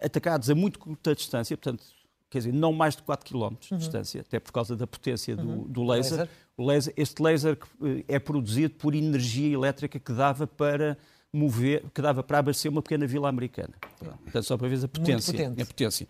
atacados 0.02 0.50
a 0.50 0.56
muito 0.56 0.80
curta 0.80 1.16
distância, 1.16 1.56
portanto, 1.58 1.84
quer 2.30 2.40
dizer, 2.40 2.54
não 2.54 2.74
mais 2.74 2.96
de 2.96 3.04
4 3.04 3.26
km 3.26 3.56
de 3.60 3.72
uhum. 3.72 3.78
distância, 3.78 4.22
até 4.22 4.40
por 4.40 4.52
causa 4.52 4.76
da 4.76 4.86
potência 4.86 5.36
do, 5.36 5.48
uhum. 5.48 5.64
do 5.64 5.84
laser. 5.84 6.20
laser. 6.20 6.30
laser. 6.58 6.94
Este 6.98 7.22
laser 7.22 7.58
eh, 7.84 8.04
é 8.08 8.20
produzido 8.20 8.74
por 8.76 8.96
energia 8.96 9.54
elétrica 9.54 10.00
que 10.00 10.12
dava 10.12 10.46
para 10.46 10.98
mover, 11.36 11.84
que 11.94 12.02
dava 12.02 12.24
para 12.24 12.40
abastecer 12.40 12.72
uma 12.72 12.82
pequena 12.82 13.06
vila 13.06 13.28
americana. 13.28 13.74
Portanto, 14.00 14.44
só 14.44 14.58
para 14.58 14.68
ver 14.70 14.84
a 14.84 14.88
potência. 14.88 15.54
A 15.62 15.66
potência. 15.66 16.08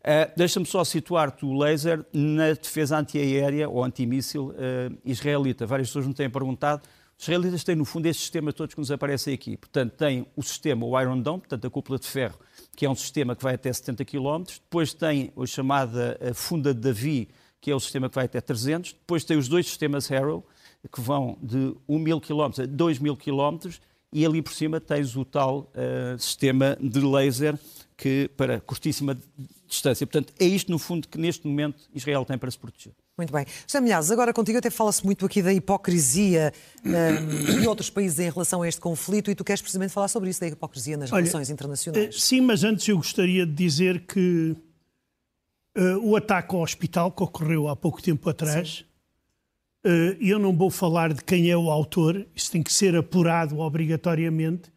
Uh, 0.00 0.32
Deixa-me 0.36 0.64
só 0.64 0.84
situar-te 0.84 1.44
o 1.44 1.52
laser 1.58 2.04
na 2.12 2.52
defesa 2.52 2.98
antiaérea 2.98 3.68
ou 3.68 3.82
antimíssil 3.82 4.50
uh, 4.50 4.54
israelita. 5.04 5.66
Várias 5.66 5.88
pessoas 5.88 6.06
me 6.06 6.14
têm 6.14 6.30
perguntado. 6.30 6.82
Os 7.18 7.24
israelitas 7.24 7.64
têm, 7.64 7.74
no 7.74 7.84
fundo, 7.84 8.06
estes 8.06 8.22
sistemas 8.22 8.54
todos 8.54 8.74
que 8.74 8.80
nos 8.80 8.92
aparecem 8.92 9.34
aqui. 9.34 9.56
Portanto, 9.56 9.92
têm 9.92 10.24
o 10.36 10.42
sistema, 10.42 10.86
o 10.86 11.00
Iron 11.00 11.20
Dome, 11.20 11.40
portanto, 11.40 11.66
a 11.66 11.70
cúpula 11.70 11.98
de 11.98 12.06
ferro, 12.06 12.38
que 12.76 12.86
é 12.86 12.90
um 12.90 12.94
sistema 12.94 13.34
que 13.34 13.42
vai 13.42 13.54
até 13.54 13.72
70 13.72 14.04
km. 14.04 14.44
Depois 14.46 14.94
tem 14.94 15.32
a 15.36 15.46
chamada 15.46 16.18
funda 16.34 16.72
de 16.72 16.80
Davi, 16.80 17.28
que 17.60 17.70
é 17.70 17.74
o 17.74 17.80
sistema 17.80 18.08
que 18.08 18.14
vai 18.14 18.26
até 18.26 18.40
300. 18.40 18.92
Depois 18.92 19.24
tem 19.24 19.36
os 19.36 19.48
dois 19.48 19.66
sistemas 19.66 20.10
Arrow, 20.10 20.46
que 20.92 21.00
vão 21.00 21.36
de 21.42 21.74
1 21.88 21.98
mil 21.98 22.20
km 22.20 22.62
a 22.62 22.66
2 22.66 22.98
mil 22.98 23.16
km. 23.16 23.70
E 24.12 24.24
ali 24.24 24.40
por 24.40 24.52
cima 24.52 24.80
tens 24.80 25.16
o 25.16 25.24
tal 25.24 25.70
uh, 25.74 26.18
sistema 26.18 26.78
de 26.80 27.00
laser 27.00 27.58
que 27.96 28.30
para 28.36 28.60
curtíssima 28.60 29.18
distância. 29.66 30.06
Portanto, 30.06 30.32
é 30.38 30.46
isto, 30.46 30.70
no 30.70 30.78
fundo, 30.78 31.08
que 31.08 31.18
neste 31.18 31.46
momento 31.46 31.82
Israel 31.92 32.24
tem 32.24 32.38
para 32.38 32.50
se 32.50 32.58
proteger. 32.58 32.94
Muito 33.18 33.32
bem. 33.32 33.44
José 33.66 33.80
Milhares, 33.80 34.12
agora 34.12 34.32
contigo 34.32 34.58
até 34.58 34.70
fala-se 34.70 35.04
muito 35.04 35.26
aqui 35.26 35.42
da 35.42 35.52
hipocrisia 35.52 36.52
um, 36.84 37.60
de 37.60 37.66
outros 37.66 37.90
países 37.90 38.20
em 38.20 38.30
relação 38.30 38.62
a 38.62 38.68
este 38.68 38.80
conflito 38.80 39.28
e 39.28 39.34
tu 39.34 39.42
queres 39.42 39.60
precisamente 39.60 39.92
falar 39.92 40.06
sobre 40.06 40.30
isso, 40.30 40.40
da 40.40 40.46
hipocrisia 40.46 40.96
nas 40.96 41.12
Olha, 41.12 41.22
relações 41.22 41.50
internacionais. 41.50 42.14
Eh, 42.14 42.16
sim, 42.16 42.40
mas 42.40 42.62
antes 42.62 42.86
eu 42.86 42.96
gostaria 42.96 43.44
de 43.44 43.52
dizer 43.52 44.06
que 44.06 44.54
uh, 45.76 45.98
o 46.08 46.14
ataque 46.14 46.54
ao 46.54 46.62
hospital 46.62 47.10
que 47.10 47.20
ocorreu 47.20 47.66
há 47.66 47.74
pouco 47.74 48.00
tempo 48.00 48.30
atrás, 48.30 48.84
uh, 49.84 49.88
eu 50.20 50.38
não 50.38 50.56
vou 50.56 50.70
falar 50.70 51.12
de 51.12 51.24
quem 51.24 51.50
é 51.50 51.56
o 51.56 51.72
autor, 51.72 52.24
isso 52.36 52.52
tem 52.52 52.62
que 52.62 52.72
ser 52.72 52.94
apurado 52.94 53.58
obrigatoriamente 53.58 54.70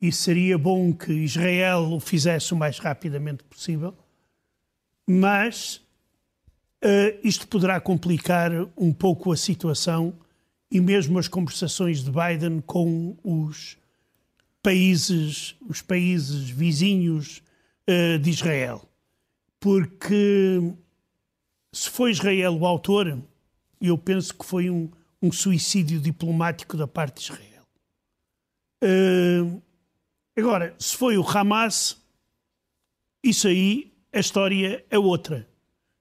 e 0.00 0.10
seria 0.10 0.56
bom 0.56 0.90
que 0.90 1.12
Israel 1.12 1.92
o 1.92 2.00
fizesse 2.00 2.54
o 2.54 2.56
mais 2.56 2.78
rapidamente 2.78 3.44
possível, 3.44 3.94
mas 5.06 5.83
Uh, 6.84 7.18
isto 7.24 7.48
poderá 7.48 7.80
complicar 7.80 8.50
um 8.76 8.92
pouco 8.92 9.32
a 9.32 9.36
situação 9.38 10.12
e 10.70 10.80
mesmo 10.80 11.18
as 11.18 11.28
conversações 11.28 12.04
de 12.04 12.10
Biden 12.10 12.60
com 12.60 13.16
os 13.24 13.78
países, 14.62 15.56
os 15.66 15.80
países 15.80 16.50
vizinhos 16.50 17.42
uh, 17.88 18.18
de 18.18 18.28
Israel. 18.28 18.86
porque 19.64 20.60
se 21.72 21.88
foi 21.88 22.10
Israel 22.10 22.54
o 22.54 22.66
autor, 22.66 23.18
eu 23.80 23.96
penso 23.96 24.34
que 24.34 24.44
foi 24.44 24.68
um, 24.68 24.90
um 25.22 25.32
suicídio 25.32 25.98
diplomático 25.98 26.76
da 26.76 26.86
parte 26.86 27.16
de 27.16 27.32
Israel. 27.32 27.66
Uh, 28.84 29.62
agora, 30.36 30.74
se 30.78 30.94
foi 30.94 31.16
o 31.16 31.26
Hamas, 31.26 31.96
isso 33.22 33.48
aí, 33.48 33.90
a 34.12 34.20
história 34.20 34.84
é 34.90 34.98
outra. 34.98 35.48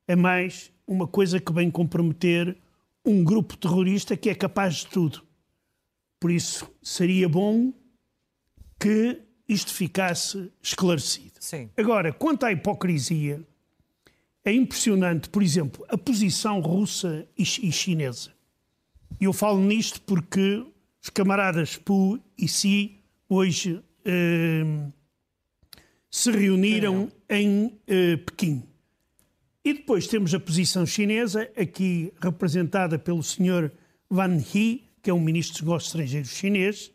É 0.10 0.16
mais 0.18 0.73
uma 0.88 1.08
coisa 1.08 1.40
que 1.40 1.54
vem 1.54 1.72
comprometer 1.72 2.58
um 3.06 3.24
grupo 3.24 3.58
terrorista 3.58 4.16
que 4.16 4.30
é 4.30 4.36
capaz 4.36 4.75
de 4.75 4.88
tudo. 4.88 5.22
Por 6.20 6.32
isso, 6.32 6.70
seria 6.82 7.28
bom 7.28 7.74
que 8.80 9.22
isto 9.48 9.74
ficasse 9.74 10.52
esclarecido. 10.62 11.34
Sim. 11.40 11.70
Agora, 11.75 12.13
quanto 12.13 12.46
à 12.46 12.52
hipocrisia, 12.52 13.42
é 14.46 14.52
impressionante, 14.52 15.30
por 15.30 15.42
exemplo, 15.42 15.86
a 15.90 15.98
posição 15.98 16.60
russa 16.60 17.28
e 17.38 17.46
chinesa. 17.46 18.32
E 19.20 19.25
eu 19.25 19.34
falo 19.34 19.60
nisto 19.60 20.02
porque 20.02 20.66
os 21.02 21.10
camaradas 21.10 21.78
Pu 21.78 22.20
e 22.38 22.48
Si 22.48 23.00
hoje 23.30 23.82
eh, 24.06 24.63
se 26.10 26.32
reuniram 26.32 27.12
em 27.30 27.80
eh, 27.88 28.18
Pequim. 28.18 28.63
E 29.65 29.74
depois 29.74 30.08
temos 30.08 30.34
a 30.34 30.39
posição 30.39 30.86
chinesa, 30.86 31.50
aqui 31.55 32.13
representada 32.22 33.00
pelo 33.00 33.24
senhor 33.24 33.72
Wang 34.12 34.46
Yi, 34.53 34.89
que 35.01 35.10
é 35.10 35.13
um 35.13 35.22
ministro 35.22 35.53
dos 35.53 35.62
negócios 35.62 35.89
estrangeiros 35.89 36.29
chinês, 36.32 36.91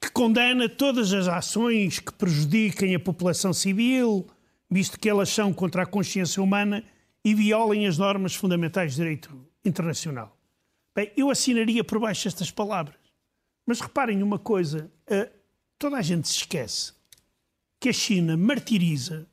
que 0.00 0.10
condena 0.10 0.68
todas 0.68 1.12
as 1.12 1.26
ações 1.26 1.98
que 1.98 2.12
prejudiquem 2.12 2.94
a 2.94 3.00
população 3.00 3.52
civil, 3.52 4.26
visto 4.70 4.98
que 4.98 5.08
elas 5.08 5.30
são 5.30 5.52
contra 5.52 5.82
a 5.82 5.86
consciência 5.86 6.42
humana 6.42 6.84
e 7.24 7.34
violem 7.34 7.86
as 7.86 7.98
normas 7.98 8.34
fundamentais 8.34 8.92
de 8.92 8.96
direito 8.98 9.34
internacional. 9.64 10.36
Bem, 10.94 11.10
eu 11.16 11.30
assinaria 11.30 11.82
por 11.82 11.98
baixo 11.98 12.28
estas 12.28 12.50
palavras. 12.50 12.96
Mas 13.66 13.80
reparem 13.80 14.22
uma 14.22 14.38
coisa: 14.38 14.90
uh, 15.10 15.30
toda 15.78 15.96
a 15.96 16.02
gente 16.02 16.28
se 16.28 16.36
esquece 16.36 16.92
que 17.80 17.88
a 17.88 17.92
China 17.92 18.36
martiriza 18.36 19.26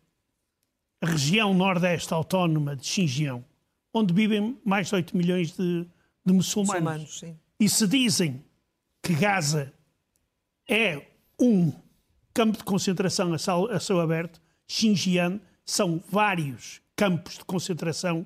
a 1.02 1.08
região 1.08 1.54
nordeste 1.54 2.14
autónoma 2.14 2.76
de 2.76 2.86
Xinjiang, 2.86 3.44
onde 3.94 4.14
vivem 4.14 4.58
mais 4.64 4.88
de 4.88 4.96
8 4.96 5.16
milhões 5.16 5.52
de, 5.56 5.86
de 6.26 6.34
muçulmanos. 6.34 6.82
muçulmanos 6.82 7.46
e 7.60 7.70
se 7.70 7.88
dizem 7.88 8.44
que 9.02 9.14
Gaza 9.14 9.74
é 10.68 11.08
um 11.40 11.72
campo 12.34 12.58
de 12.58 12.64
concentração 12.64 13.34
a 13.34 13.80
céu 13.80 14.00
aberto, 14.02 14.42
Xinjiang 14.68 15.40
são 15.66 16.04
vários 16.10 16.82
campos 16.96 17.38
de 17.38 17.46
concentração 17.46 18.26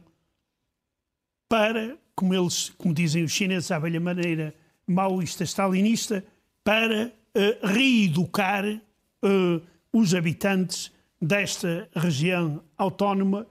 para, 1.48 1.98
como 2.16 2.34
eles, 2.34 2.70
como 2.70 2.94
dizem 2.94 3.24
os 3.24 3.32
chineses 3.32 3.72
à 3.72 3.80
velha 3.80 4.00
maneira 4.00 4.54
maoísta 4.88 5.44
stalinista, 5.44 6.26
para 6.64 7.08
uh, 7.08 7.68
reeducar 7.68 8.66
uh, 8.66 9.62
os 9.94 10.14
habitantes 10.16 10.92
desta 11.22 11.90
região 11.96 12.64
autónoma 12.78 13.48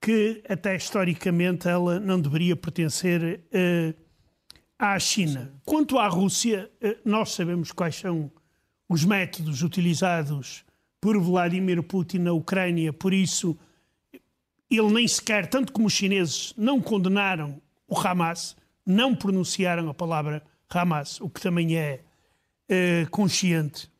que 0.00 0.42
até 0.48 0.74
historicamente 0.76 1.68
ela 1.68 2.00
não 2.00 2.20
deveria 2.20 2.56
pertencer 2.56 3.40
uh, 3.52 3.94
à 4.78 4.98
China. 4.98 5.52
Quanto 5.64 5.98
à 5.98 6.08
Rússia, 6.08 6.70
nós 7.04 7.32
sabemos 7.32 7.70
quais 7.70 7.96
são 7.96 8.30
os 8.88 9.04
métodos 9.04 9.62
utilizados 9.62 10.64
por 11.00 11.18
Vladimir 11.18 11.82
Putin 11.82 12.18
na 12.18 12.32
Ucrânia, 12.32 12.92
por 12.92 13.12
isso 13.12 13.56
ele 14.70 14.92
nem 14.92 15.08
sequer, 15.08 15.48
tanto 15.48 15.72
como 15.72 15.86
os 15.86 15.92
chineses, 15.92 16.54
não 16.56 16.80
condenaram 16.80 17.60
o 17.88 17.98
Hamas, 17.98 18.56
não 18.86 19.14
pronunciaram 19.14 19.88
a 19.88 19.94
palavra 19.94 20.42
Hamas, 20.68 21.20
o 21.20 21.28
que 21.28 21.40
também 21.40 21.76
é 21.76 22.00
uh, 22.68 23.10
consciente. 23.10 23.90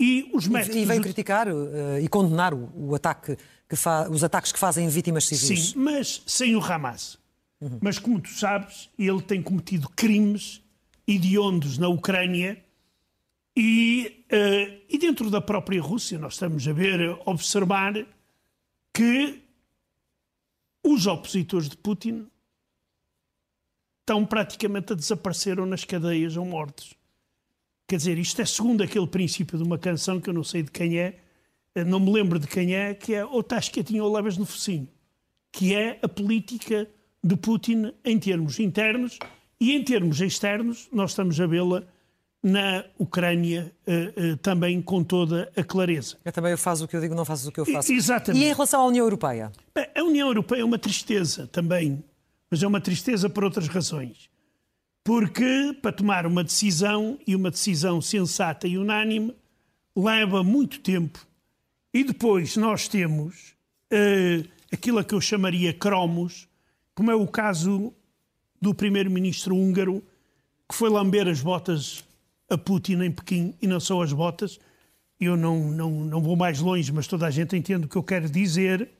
E, 0.00 0.30
os 0.32 0.46
métodos... 0.46 0.76
e 0.76 0.84
veio 0.84 1.02
criticar 1.02 1.48
uh, 1.48 1.98
e 2.00 2.08
condenar 2.08 2.54
o, 2.54 2.70
o 2.74 2.94
ataque 2.94 3.36
que 3.68 3.76
fa... 3.76 4.08
os 4.08 4.22
ataques 4.22 4.52
que 4.52 4.58
fazem 4.58 4.88
vítimas 4.88 5.24
civis. 5.26 5.70
Sim, 5.70 5.78
mas 5.78 6.22
sem 6.26 6.54
o 6.54 6.62
Hamas. 6.62 7.18
Uhum. 7.60 7.78
Mas 7.80 7.98
como 7.98 8.20
tu 8.20 8.30
sabes, 8.30 8.88
ele 8.98 9.20
tem 9.20 9.42
cometido 9.42 9.88
crimes 9.90 10.62
hediondos 11.06 11.78
na 11.78 11.88
Ucrânia 11.88 12.62
e, 13.56 14.24
uh, 14.32 14.84
e 14.88 14.98
dentro 14.98 15.30
da 15.30 15.40
própria 15.40 15.82
Rússia, 15.82 16.16
nós 16.16 16.34
estamos 16.34 16.66
a 16.68 16.72
ver, 16.72 17.00
a 17.10 17.30
observar 17.30 18.06
que 18.94 19.42
os 20.84 21.06
opositores 21.06 21.68
de 21.68 21.76
Putin 21.76 22.28
estão 24.00 24.24
praticamente 24.24 24.92
a 24.92 24.96
desaparecer 24.96 25.58
ou 25.58 25.66
nas 25.66 25.84
cadeias 25.84 26.36
ou 26.36 26.44
mortos. 26.44 26.94
Quer 27.88 27.96
dizer, 27.96 28.18
isto 28.18 28.42
é 28.42 28.44
segundo 28.44 28.82
aquele 28.82 29.06
princípio 29.06 29.56
de 29.56 29.64
uma 29.64 29.78
canção 29.78 30.20
que 30.20 30.28
eu 30.28 30.34
não 30.34 30.44
sei 30.44 30.62
de 30.62 30.70
quem 30.70 30.98
é, 30.98 31.16
eh, 31.74 31.84
não 31.84 31.98
me 31.98 32.12
lembro 32.12 32.38
de 32.38 32.46
quem 32.46 32.74
é, 32.74 32.92
que 32.92 33.14
é 33.14 33.24
ou 33.24 33.40
estás 33.40 33.70
quietinho 33.70 34.04
ou 34.04 34.12
levas 34.12 34.36
no 34.36 34.44
focinho, 34.44 34.86
que 35.50 35.74
é 35.74 35.98
a 36.02 36.06
política 36.06 36.86
de 37.24 37.34
Putin 37.34 37.94
em 38.04 38.18
termos 38.18 38.60
internos 38.60 39.18
e 39.58 39.72
em 39.72 39.82
termos 39.82 40.20
externos, 40.20 40.86
nós 40.92 41.12
estamos 41.12 41.40
a 41.40 41.46
vê-la 41.46 41.82
na 42.42 42.84
Ucrânia 42.98 43.72
uh, 43.86 44.32
uh, 44.32 44.36
também 44.36 44.82
com 44.82 45.02
toda 45.02 45.50
a 45.56 45.64
clareza. 45.64 46.18
Eu 46.26 46.30
também 46.30 46.54
faço 46.58 46.84
o 46.84 46.88
que 46.88 46.94
eu 46.94 47.00
digo, 47.00 47.14
não 47.14 47.24
faço 47.24 47.48
o 47.48 47.52
que 47.52 47.58
eu 47.58 47.64
faço. 47.64 47.90
Exatamente. 47.90 48.44
E 48.44 48.48
em 48.48 48.52
relação 48.52 48.82
à 48.82 48.86
União 48.86 49.06
Europeia? 49.06 49.50
Bem, 49.74 49.86
a 49.96 50.02
União 50.02 50.28
Europeia 50.28 50.60
é 50.60 50.64
uma 50.64 50.78
tristeza 50.78 51.46
também, 51.46 52.04
mas 52.50 52.62
é 52.62 52.66
uma 52.66 52.82
tristeza 52.82 53.30
por 53.30 53.44
outras 53.44 53.66
razões. 53.66 54.28
Porque 55.08 55.74
para 55.80 55.90
tomar 55.90 56.26
uma 56.26 56.44
decisão, 56.44 57.18
e 57.26 57.34
uma 57.34 57.50
decisão 57.50 57.98
sensata 57.98 58.68
e 58.68 58.76
unânime, 58.76 59.34
leva 59.96 60.44
muito 60.44 60.80
tempo. 60.80 61.26
E 61.94 62.04
depois 62.04 62.58
nós 62.58 62.88
temos 62.88 63.54
uh, 63.90 64.46
aquilo 64.70 64.98
a 64.98 65.04
que 65.04 65.14
eu 65.14 65.20
chamaria 65.22 65.72
cromos, 65.72 66.46
como 66.94 67.10
é 67.10 67.14
o 67.14 67.26
caso 67.26 67.90
do 68.60 68.74
primeiro-ministro 68.74 69.56
húngaro, 69.56 70.04
que 70.68 70.74
foi 70.74 70.90
lamber 70.90 71.26
as 71.26 71.40
botas 71.40 72.04
a 72.50 72.58
Putin 72.58 73.00
em 73.02 73.10
Pequim 73.10 73.54
e 73.62 73.66
não 73.66 73.80
só 73.80 74.02
as 74.02 74.12
botas. 74.12 74.60
Eu 75.18 75.38
não, 75.38 75.70
não, 75.70 75.90
não 75.90 76.20
vou 76.22 76.36
mais 76.36 76.60
longe, 76.60 76.92
mas 76.92 77.06
toda 77.06 77.26
a 77.26 77.30
gente 77.30 77.56
entende 77.56 77.86
o 77.86 77.88
que 77.88 77.96
eu 77.96 78.04
quero 78.04 78.28
dizer. 78.28 78.90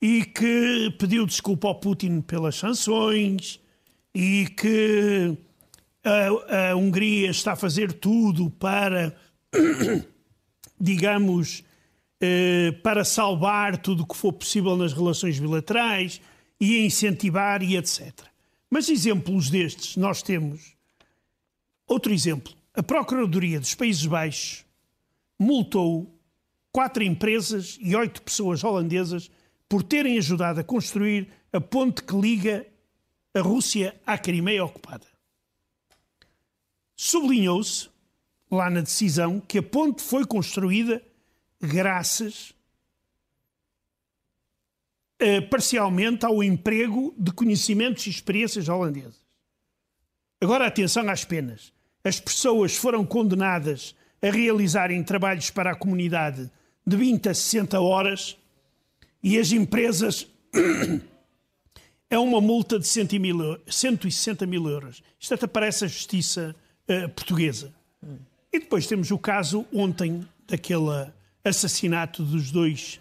E 0.00 0.24
que 0.24 0.94
pediu 0.96 1.26
desculpa 1.26 1.66
ao 1.66 1.74
Putin 1.74 2.20
pelas 2.20 2.54
sanções 2.54 3.60
e 4.18 4.48
que 4.48 5.38
a, 6.02 6.70
a 6.70 6.76
Hungria 6.76 7.30
está 7.30 7.52
a 7.52 7.56
fazer 7.56 7.92
tudo 7.92 8.50
para, 8.50 9.16
digamos, 10.80 11.62
eh, 12.20 12.72
para 12.82 13.04
salvar 13.04 13.78
tudo 13.78 14.02
o 14.02 14.06
que 14.06 14.16
for 14.16 14.32
possível 14.32 14.76
nas 14.76 14.92
relações 14.92 15.38
bilaterais 15.38 16.20
e 16.60 16.84
incentivar 16.84 17.62
e 17.62 17.76
etc. 17.76 18.12
Mas 18.68 18.88
exemplos 18.88 19.50
destes 19.50 19.96
nós 19.96 20.20
temos 20.20 20.76
Outro 21.88 22.12
exemplo. 22.12 22.52
A 22.74 22.82
Procuradoria 22.82 23.58
dos 23.58 23.74
Países 23.74 24.04
Baixos 24.04 24.64
multou 25.38 26.20
quatro 26.70 27.02
empresas 27.02 27.78
e 27.80 27.96
oito 27.96 28.20
pessoas 28.20 28.62
holandesas 28.62 29.30
por 29.66 29.82
terem 29.82 30.18
ajudado 30.18 30.60
a 30.60 30.64
construir 30.64 31.28
a 31.50 31.60
ponte 31.60 32.02
que 32.02 32.14
liga 32.14 32.66
a 33.34 33.40
Rússia 33.40 34.00
à 34.06 34.16
Crimeia 34.18 34.64
ocupada. 34.64 35.06
Sublinhou-se, 36.96 37.88
lá 38.50 38.68
na 38.70 38.80
decisão, 38.80 39.40
que 39.40 39.58
a 39.58 39.62
ponte 39.62 40.02
foi 40.02 40.26
construída 40.26 41.02
graças 41.60 42.54
eh, 45.18 45.40
parcialmente 45.40 46.24
ao 46.24 46.42
emprego 46.42 47.14
de 47.18 47.32
conhecimentos 47.32 48.06
e 48.06 48.10
experiências 48.10 48.68
holandesas. 48.68 49.26
Agora, 50.40 50.66
atenção 50.66 51.08
às 51.08 51.24
penas 51.24 51.72
as 52.04 52.20
pessoas 52.20 52.76
foram 52.76 53.04
condenadas 53.04 53.94
a 54.22 54.30
realizarem 54.30 55.02
trabalhos 55.02 55.50
para 55.50 55.72
a 55.72 55.76
comunidade 55.76 56.50
de 56.86 56.96
20 56.96 57.28
a 57.28 57.34
60 57.34 57.80
horas 57.80 58.36
e 59.22 59.38
as 59.38 59.52
empresas 59.52 60.26
é 62.10 62.18
uma 62.18 62.40
multa 62.40 62.78
de 62.78 62.86
160 62.86 64.46
mil 64.46 64.68
euros. 64.68 65.02
Isto 65.18 65.34
até 65.34 65.46
parece 65.46 65.84
a 65.84 65.88
justiça 65.88 66.54
uh, 66.88 67.08
portuguesa. 67.10 67.72
E 68.52 68.58
depois 68.58 68.86
temos 68.86 69.10
o 69.10 69.18
caso 69.18 69.66
ontem 69.72 70.26
daquele 70.46 71.10
assassinato 71.44 72.22
dos 72.22 72.50
dois 72.50 73.00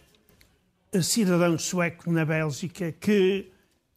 eh, 0.91 1.01
cidadãos 1.01 1.63
suecos 1.63 2.13
na 2.13 2.25
Bélgica 2.25 2.91
que 2.91 3.47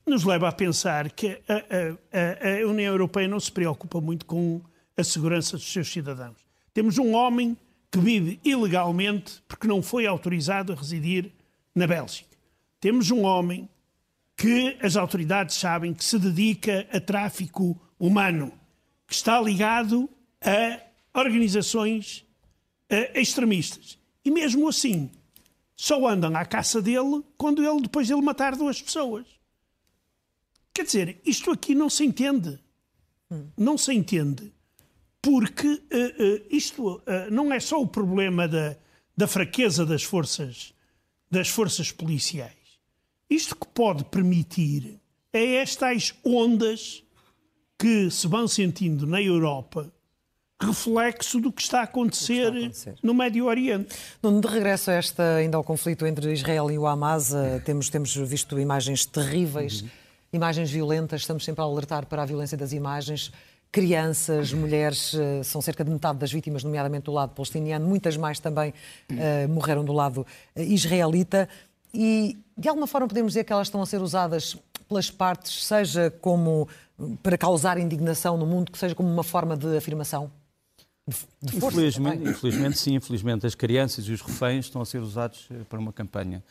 nos 0.06 0.24
leva 0.24 0.48
a 0.48 0.52
pensar 0.52 1.10
que 1.10 1.40
a, 1.48 1.54
a, 1.54 2.62
a 2.62 2.66
União 2.66 2.92
Europeia 2.92 3.28
não 3.28 3.40
se 3.40 3.50
preocupa 3.50 4.00
muito 4.00 4.26
com 4.26 4.60
a 4.96 5.02
segurança 5.02 5.56
dos 5.56 5.70
seus 5.72 5.90
cidadãos. 5.90 6.36
Temos 6.72 6.98
um 6.98 7.14
homem 7.14 7.56
que 7.90 7.98
vive 7.98 8.40
ilegalmente 8.44 9.42
porque 9.48 9.66
não 9.66 9.82
foi 9.82 10.06
autorizado 10.06 10.72
a 10.72 10.76
residir 10.76 11.32
na 11.74 11.86
Bélgica. 11.86 12.36
Temos 12.80 13.10
um 13.10 13.22
homem 13.22 13.68
que 14.40 14.78
as 14.80 14.96
autoridades 14.96 15.56
sabem 15.56 15.92
que 15.92 16.02
se 16.02 16.18
dedica 16.18 16.88
a 16.90 16.98
tráfico 16.98 17.78
humano, 17.98 18.50
que 19.06 19.12
está 19.12 19.38
ligado 19.38 20.08
a 20.40 20.80
organizações 21.20 22.24
uh, 22.90 23.18
extremistas. 23.18 23.98
E 24.24 24.30
mesmo 24.30 24.66
assim, 24.66 25.10
só 25.76 26.08
andam 26.08 26.34
à 26.34 26.46
caça 26.46 26.80
dele 26.80 27.22
quando 27.36 27.62
ele, 27.62 27.82
depois 27.82 28.06
de 28.06 28.14
ele 28.14 28.22
matar 28.22 28.56
duas 28.56 28.80
pessoas. 28.80 29.26
Quer 30.72 30.86
dizer, 30.86 31.20
isto 31.22 31.50
aqui 31.50 31.74
não 31.74 31.90
se 31.90 32.02
entende. 32.02 32.58
Não 33.58 33.76
se 33.76 33.92
entende. 33.92 34.50
Porque 35.20 35.68
uh, 35.68 35.74
uh, 35.74 36.46
isto 36.48 37.02
não 37.30 37.52
é 37.52 37.60
só 37.60 37.78
o 37.78 37.86
problema 37.86 38.48
da, 38.48 38.74
da 39.14 39.28
fraqueza 39.28 39.84
das 39.84 40.02
forças, 40.02 40.72
das 41.30 41.50
forças 41.50 41.92
policiais. 41.92 42.59
Isto 43.30 43.54
que 43.54 43.66
pode 43.68 44.04
permitir 44.04 44.98
é 45.32 45.54
estas 45.56 46.12
ondas 46.24 47.04
que 47.78 48.10
se 48.10 48.26
vão 48.26 48.48
sentindo 48.48 49.06
na 49.06 49.22
Europa 49.22 49.90
reflexo 50.60 51.40
do 51.40 51.50
que 51.50 51.62
está 51.62 51.80
a 51.80 51.84
acontecer, 51.84 52.48
está 52.48 52.58
a 52.58 52.60
acontecer. 52.60 52.94
no 53.02 53.14
Médio 53.14 53.46
Oriente. 53.46 53.96
de 54.22 54.46
regresso 54.46 54.90
a 54.90 54.94
esta, 54.94 55.36
ainda 55.36 55.56
ao 55.56 55.64
conflito 55.64 56.04
entre 56.04 56.30
Israel 56.32 56.70
e 56.70 56.78
o 56.78 56.86
Hamas, 56.86 57.32
temos, 57.64 57.88
temos 57.88 58.14
visto 58.14 58.60
imagens 58.60 59.06
terríveis, 59.06 59.80
uhum. 59.80 59.88
imagens 60.34 60.70
violentas, 60.70 61.22
estamos 61.22 61.44
sempre 61.44 61.62
a 61.62 61.64
alertar 61.64 62.04
para 62.06 62.22
a 62.22 62.26
violência 62.26 62.58
das 62.58 62.72
imagens. 62.72 63.32
Crianças, 63.72 64.52
mulheres, 64.52 65.14
eh, 65.14 65.44
são 65.44 65.62
cerca 65.62 65.84
de 65.84 65.90
metade 65.92 66.18
das 66.18 66.32
vítimas, 66.32 66.64
nomeadamente 66.64 67.04
do 67.04 67.12
lado 67.12 67.30
palestiniano, 67.30 67.86
muitas 67.86 68.16
mais 68.16 68.40
também 68.40 68.74
uh, 69.12 69.48
morreram 69.48 69.84
do 69.84 69.92
lado 69.92 70.26
israelita. 70.56 71.48
E, 71.92 72.38
de 72.56 72.68
alguma 72.68 72.86
forma, 72.86 73.08
podemos 73.08 73.32
dizer 73.32 73.44
que 73.44 73.52
elas 73.52 73.66
estão 73.66 73.82
a 73.82 73.86
ser 73.86 74.00
usadas 74.00 74.56
pelas 74.88 75.10
partes, 75.10 75.64
seja 75.64 76.10
como 76.20 76.68
para 77.22 77.38
causar 77.38 77.78
indignação 77.78 78.36
no 78.36 78.46
mundo, 78.46 78.70
que 78.70 78.78
seja 78.78 78.94
como 78.94 79.08
uma 79.08 79.24
forma 79.24 79.56
de 79.56 79.76
afirmação? 79.76 80.30
de 81.42 81.52
força. 81.58 81.78
Infelizmente, 81.78 82.28
infelizmente, 82.28 82.78
sim, 82.78 82.94
infelizmente 82.94 83.46
as 83.46 83.54
crianças 83.54 84.04
e 84.06 84.12
os 84.12 84.20
reféns 84.20 84.66
estão 84.66 84.80
a 84.80 84.86
ser 84.86 84.98
usados 84.98 85.48
eh, 85.50 85.64
para 85.68 85.78
uma 85.78 85.92
campanha 85.92 86.42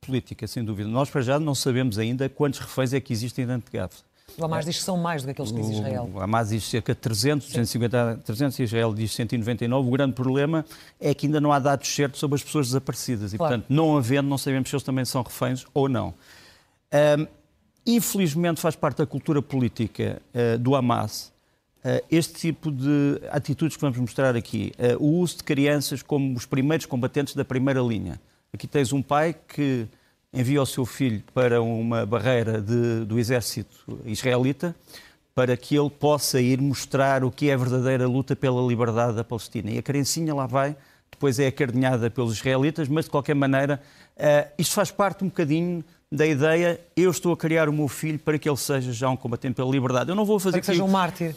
política, 0.00 0.46
sem 0.46 0.64
dúvida. 0.64 0.88
Nós, 0.88 1.10
para 1.10 1.20
já, 1.20 1.38
não 1.38 1.54
sabemos 1.54 1.98
ainda 1.98 2.28
quantos 2.28 2.60
reféns 2.60 2.92
é 2.92 3.00
que 3.00 3.12
existem 3.12 3.46
dentro 3.46 3.70
de 3.70 3.76
Gaza. 3.76 4.07
O 4.36 4.44
Hamas 4.44 4.64
diz 4.64 4.78
que 4.78 4.82
são 4.84 4.96
mais 4.96 5.22
do 5.22 5.26
que 5.26 5.30
aqueles 5.32 5.50
que 5.50 5.60
diz 5.60 5.70
Israel. 5.70 6.10
O 6.12 6.20
Hamas 6.20 6.50
diz 6.50 6.64
cerca 6.64 6.94
de 6.94 7.00
300, 7.00 7.46
250, 7.46 8.20
300 8.24 8.58
e 8.58 8.62
Israel 8.62 8.94
diz 8.94 9.12
199. 9.12 9.88
O 9.88 9.90
grande 9.90 10.12
problema 10.12 10.64
é 11.00 11.14
que 11.14 11.26
ainda 11.26 11.40
não 11.40 11.52
há 11.52 11.58
dados 11.58 11.88
certos 11.88 12.20
sobre 12.20 12.36
as 12.36 12.42
pessoas 12.42 12.66
desaparecidas. 12.68 13.32
E, 13.32 13.38
claro. 13.38 13.54
portanto, 13.54 13.72
não 13.72 13.96
havendo, 13.96 14.28
não 14.28 14.38
sabemos 14.38 14.68
se 14.68 14.76
eles 14.76 14.82
também 14.84 15.04
são 15.04 15.22
reféns 15.22 15.64
ou 15.72 15.88
não. 15.88 16.14
Um, 16.92 17.26
infelizmente, 17.86 18.60
faz 18.60 18.76
parte 18.76 18.98
da 18.98 19.06
cultura 19.06 19.40
política 19.42 20.20
uh, 20.34 20.58
do 20.58 20.74
Hamas 20.74 21.32
eh, 21.84 22.04
este 22.10 22.34
tipo 22.34 22.70
de 22.72 23.20
atitudes 23.30 23.76
que 23.76 23.80
vamos 23.80 23.98
mostrar 23.98 24.34
aqui. 24.36 24.72
Eh, 24.78 24.96
o 24.98 25.20
uso 25.20 25.38
de 25.38 25.44
crianças 25.44 26.02
como 26.02 26.36
os 26.36 26.44
primeiros 26.44 26.86
combatentes 26.86 27.34
da 27.34 27.44
primeira 27.44 27.80
linha. 27.80 28.20
Aqui 28.52 28.66
tens 28.66 28.92
um 28.92 29.00
pai 29.00 29.34
que 29.46 29.86
envia 30.32 30.60
o 30.60 30.66
seu 30.66 30.84
filho 30.84 31.22
para 31.32 31.62
uma 31.62 32.04
barreira 32.04 32.60
de, 32.60 33.04
do 33.04 33.18
exército 33.18 34.00
israelita 34.04 34.74
para 35.34 35.56
que 35.56 35.76
ele 35.76 35.90
possa 35.90 36.40
ir 36.40 36.60
mostrar 36.60 37.22
o 37.22 37.30
que 37.30 37.48
é 37.48 37.54
a 37.54 37.56
verdadeira 37.56 38.08
luta 38.08 38.34
pela 38.34 38.60
liberdade 38.66 39.14
da 39.14 39.22
Palestina. 39.22 39.70
E 39.70 39.78
a 39.78 39.82
criancinha 39.82 40.34
lá 40.34 40.46
vai, 40.46 40.76
depois 41.10 41.38
é 41.38 41.46
acardinhada 41.46 42.10
pelos 42.10 42.36
israelitas, 42.36 42.88
mas 42.88 43.04
de 43.04 43.12
qualquer 43.12 43.34
maneira, 43.34 43.80
uh, 44.16 44.52
isto 44.58 44.74
faz 44.74 44.90
parte 44.90 45.22
um 45.22 45.28
bocadinho 45.28 45.84
da 46.10 46.26
ideia, 46.26 46.80
eu 46.96 47.10
estou 47.10 47.32
a 47.32 47.36
criar 47.36 47.68
o 47.68 47.72
meu 47.72 47.86
filho 47.86 48.18
para 48.18 48.36
que 48.36 48.48
ele 48.48 48.56
seja 48.56 48.92
já 48.92 49.08
um 49.08 49.16
combatente 49.16 49.54
pela 49.54 49.70
liberdade. 49.70 50.10
Eu 50.10 50.16
não 50.16 50.24
vou 50.24 50.40
fazer... 50.40 50.54
Para 50.54 50.60
que 50.60 50.66
seja 50.66 50.82
um 50.82 50.88
mártir 50.88 51.36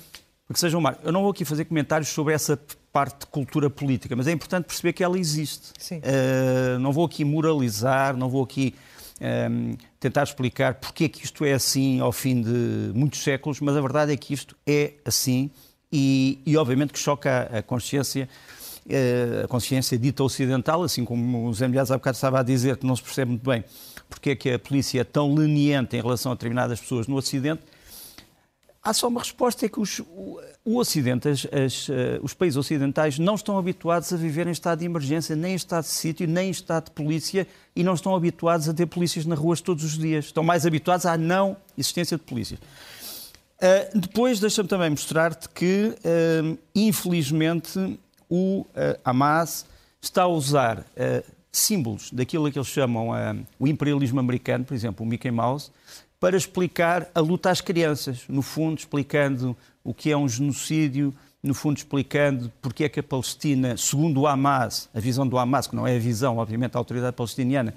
que 0.53 0.59
seja 0.59 0.77
um 0.77 0.81
mar. 0.81 0.97
Eu 1.03 1.11
não 1.11 1.21
vou 1.21 1.31
aqui 1.31 1.45
fazer 1.45 1.65
comentários 1.65 2.09
sobre 2.09 2.33
essa 2.33 2.59
parte 2.91 3.21
de 3.21 3.25
cultura 3.27 3.69
política, 3.69 4.15
mas 4.15 4.27
é 4.27 4.31
importante 4.31 4.65
perceber 4.65 4.93
que 4.93 5.03
ela 5.03 5.17
existe. 5.17 5.71
Uh, 5.93 6.79
não 6.79 6.91
vou 6.91 7.05
aqui 7.05 7.23
moralizar, 7.23 8.15
não 8.17 8.29
vou 8.29 8.43
aqui 8.43 8.75
um, 9.19 9.25
ehm, 9.25 9.77
tentar 9.99 10.23
explicar 10.23 10.75
porque 10.75 11.05
é 11.05 11.09
que 11.09 11.23
isto 11.23 11.45
é 11.45 11.53
assim 11.53 11.99
ao 11.99 12.11
fim 12.11 12.41
de 12.41 12.91
muitos 12.93 13.23
séculos, 13.23 13.59
mas 13.61 13.77
a 13.77 13.81
verdade 13.81 14.11
é 14.11 14.17
que 14.17 14.33
isto 14.33 14.55
é 14.67 14.93
assim 15.05 15.49
e, 15.91 16.39
e 16.45 16.57
obviamente 16.57 16.91
que 16.91 16.99
choca 16.99 17.49
a, 17.51 17.59
a 17.59 17.63
consciência 17.63 18.27
uh, 18.87 19.45
a 19.45 19.47
consciência 19.47 19.97
dita 19.97 20.23
ocidental, 20.23 20.83
assim 20.83 21.05
como 21.05 21.47
o 21.47 21.53
Zé 21.53 21.67
Milhares 21.67 21.91
há 21.91 21.97
bocado 21.97 22.15
estava 22.15 22.39
a 22.39 22.43
dizer 22.43 22.77
que 22.77 22.85
não 22.85 22.95
se 22.95 23.03
percebe 23.03 23.29
muito 23.31 23.47
bem 23.47 23.63
porque 24.11 24.31
é 24.31 24.35
que 24.35 24.51
a 24.51 24.59
polícia 24.59 24.99
é 24.99 25.03
tão 25.05 25.33
leniente 25.33 25.95
em 25.95 26.01
relação 26.01 26.33
a 26.33 26.35
determinadas 26.35 26.81
pessoas 26.81 27.07
no 27.07 27.15
Ocidente, 27.15 27.61
Há 28.83 28.93
só 28.93 29.07
uma 29.07 29.19
resposta, 29.19 29.63
é 29.63 29.69
que 29.69 29.79
os, 29.79 29.99
o 29.99 30.77
Ocidente, 30.77 31.29
as, 31.29 31.45
as, 31.45 31.87
uh, 31.87 31.93
os 32.23 32.33
países 32.33 32.57
ocidentais 32.57 33.19
não 33.19 33.35
estão 33.35 33.55
habituados 33.59 34.11
a 34.11 34.17
viver 34.17 34.47
em 34.47 34.51
estado 34.51 34.79
de 34.79 34.85
emergência, 34.85 35.35
nem 35.35 35.53
em 35.53 35.55
estado 35.55 35.83
de 35.83 35.91
sítio, 35.91 36.27
nem 36.27 36.47
em 36.47 36.51
estado 36.51 36.85
de 36.85 36.91
polícia, 36.91 37.47
e 37.75 37.83
não 37.83 37.93
estão 37.93 38.15
habituados 38.15 38.67
a 38.67 38.73
ter 38.73 38.87
polícias 38.87 39.23
nas 39.23 39.37
ruas 39.37 39.61
todos 39.61 39.83
os 39.83 39.99
dias. 39.99 40.25
Estão 40.25 40.43
mais 40.43 40.65
habituados 40.65 41.05
à 41.05 41.15
não 41.15 41.55
existência 41.77 42.17
de 42.17 42.23
polícias. 42.23 42.59
Uh, 42.59 43.99
depois, 43.99 44.39
deixa-me 44.39 44.67
também 44.67 44.89
mostrar-te 44.89 45.47
que, 45.49 45.95
uh, 46.03 46.57
infelizmente, 46.73 47.99
o 48.27 48.65
Hamas 49.03 49.65
está 50.01 50.23
a 50.23 50.27
usar 50.27 50.85
símbolos 51.51 52.09
daquilo 52.11 52.49
que 52.49 52.57
eles 52.57 52.69
chamam 52.69 53.09
o 53.59 53.67
imperialismo 53.67 54.21
americano, 54.21 54.63
por 54.63 54.73
exemplo, 54.73 55.05
o 55.05 55.09
Mickey 55.09 55.29
Mouse, 55.29 55.69
para 56.21 56.37
explicar 56.37 57.09
a 57.15 57.19
luta 57.19 57.49
às 57.49 57.61
crianças, 57.61 58.25
no 58.29 58.43
fundo 58.43 58.77
explicando 58.77 59.57
o 59.83 59.91
que 59.91 60.11
é 60.11 60.15
um 60.15 60.29
genocídio, 60.29 61.11
no 61.41 61.55
fundo 61.55 61.77
explicando 61.77 62.51
porque 62.61 62.83
é 62.83 62.89
que 62.89 62.99
a 62.99 63.03
Palestina, 63.03 63.75
segundo 63.75 64.21
o 64.21 64.27
Hamas, 64.27 64.87
a 64.93 64.99
visão 64.99 65.27
do 65.27 65.35
Hamas, 65.39 65.65
que 65.65 65.75
não 65.75 65.87
é 65.87 65.95
a 65.95 65.99
visão, 65.99 66.37
obviamente, 66.37 66.73
da 66.73 66.79
autoridade 66.79 67.15
palestiniana, 67.15 67.73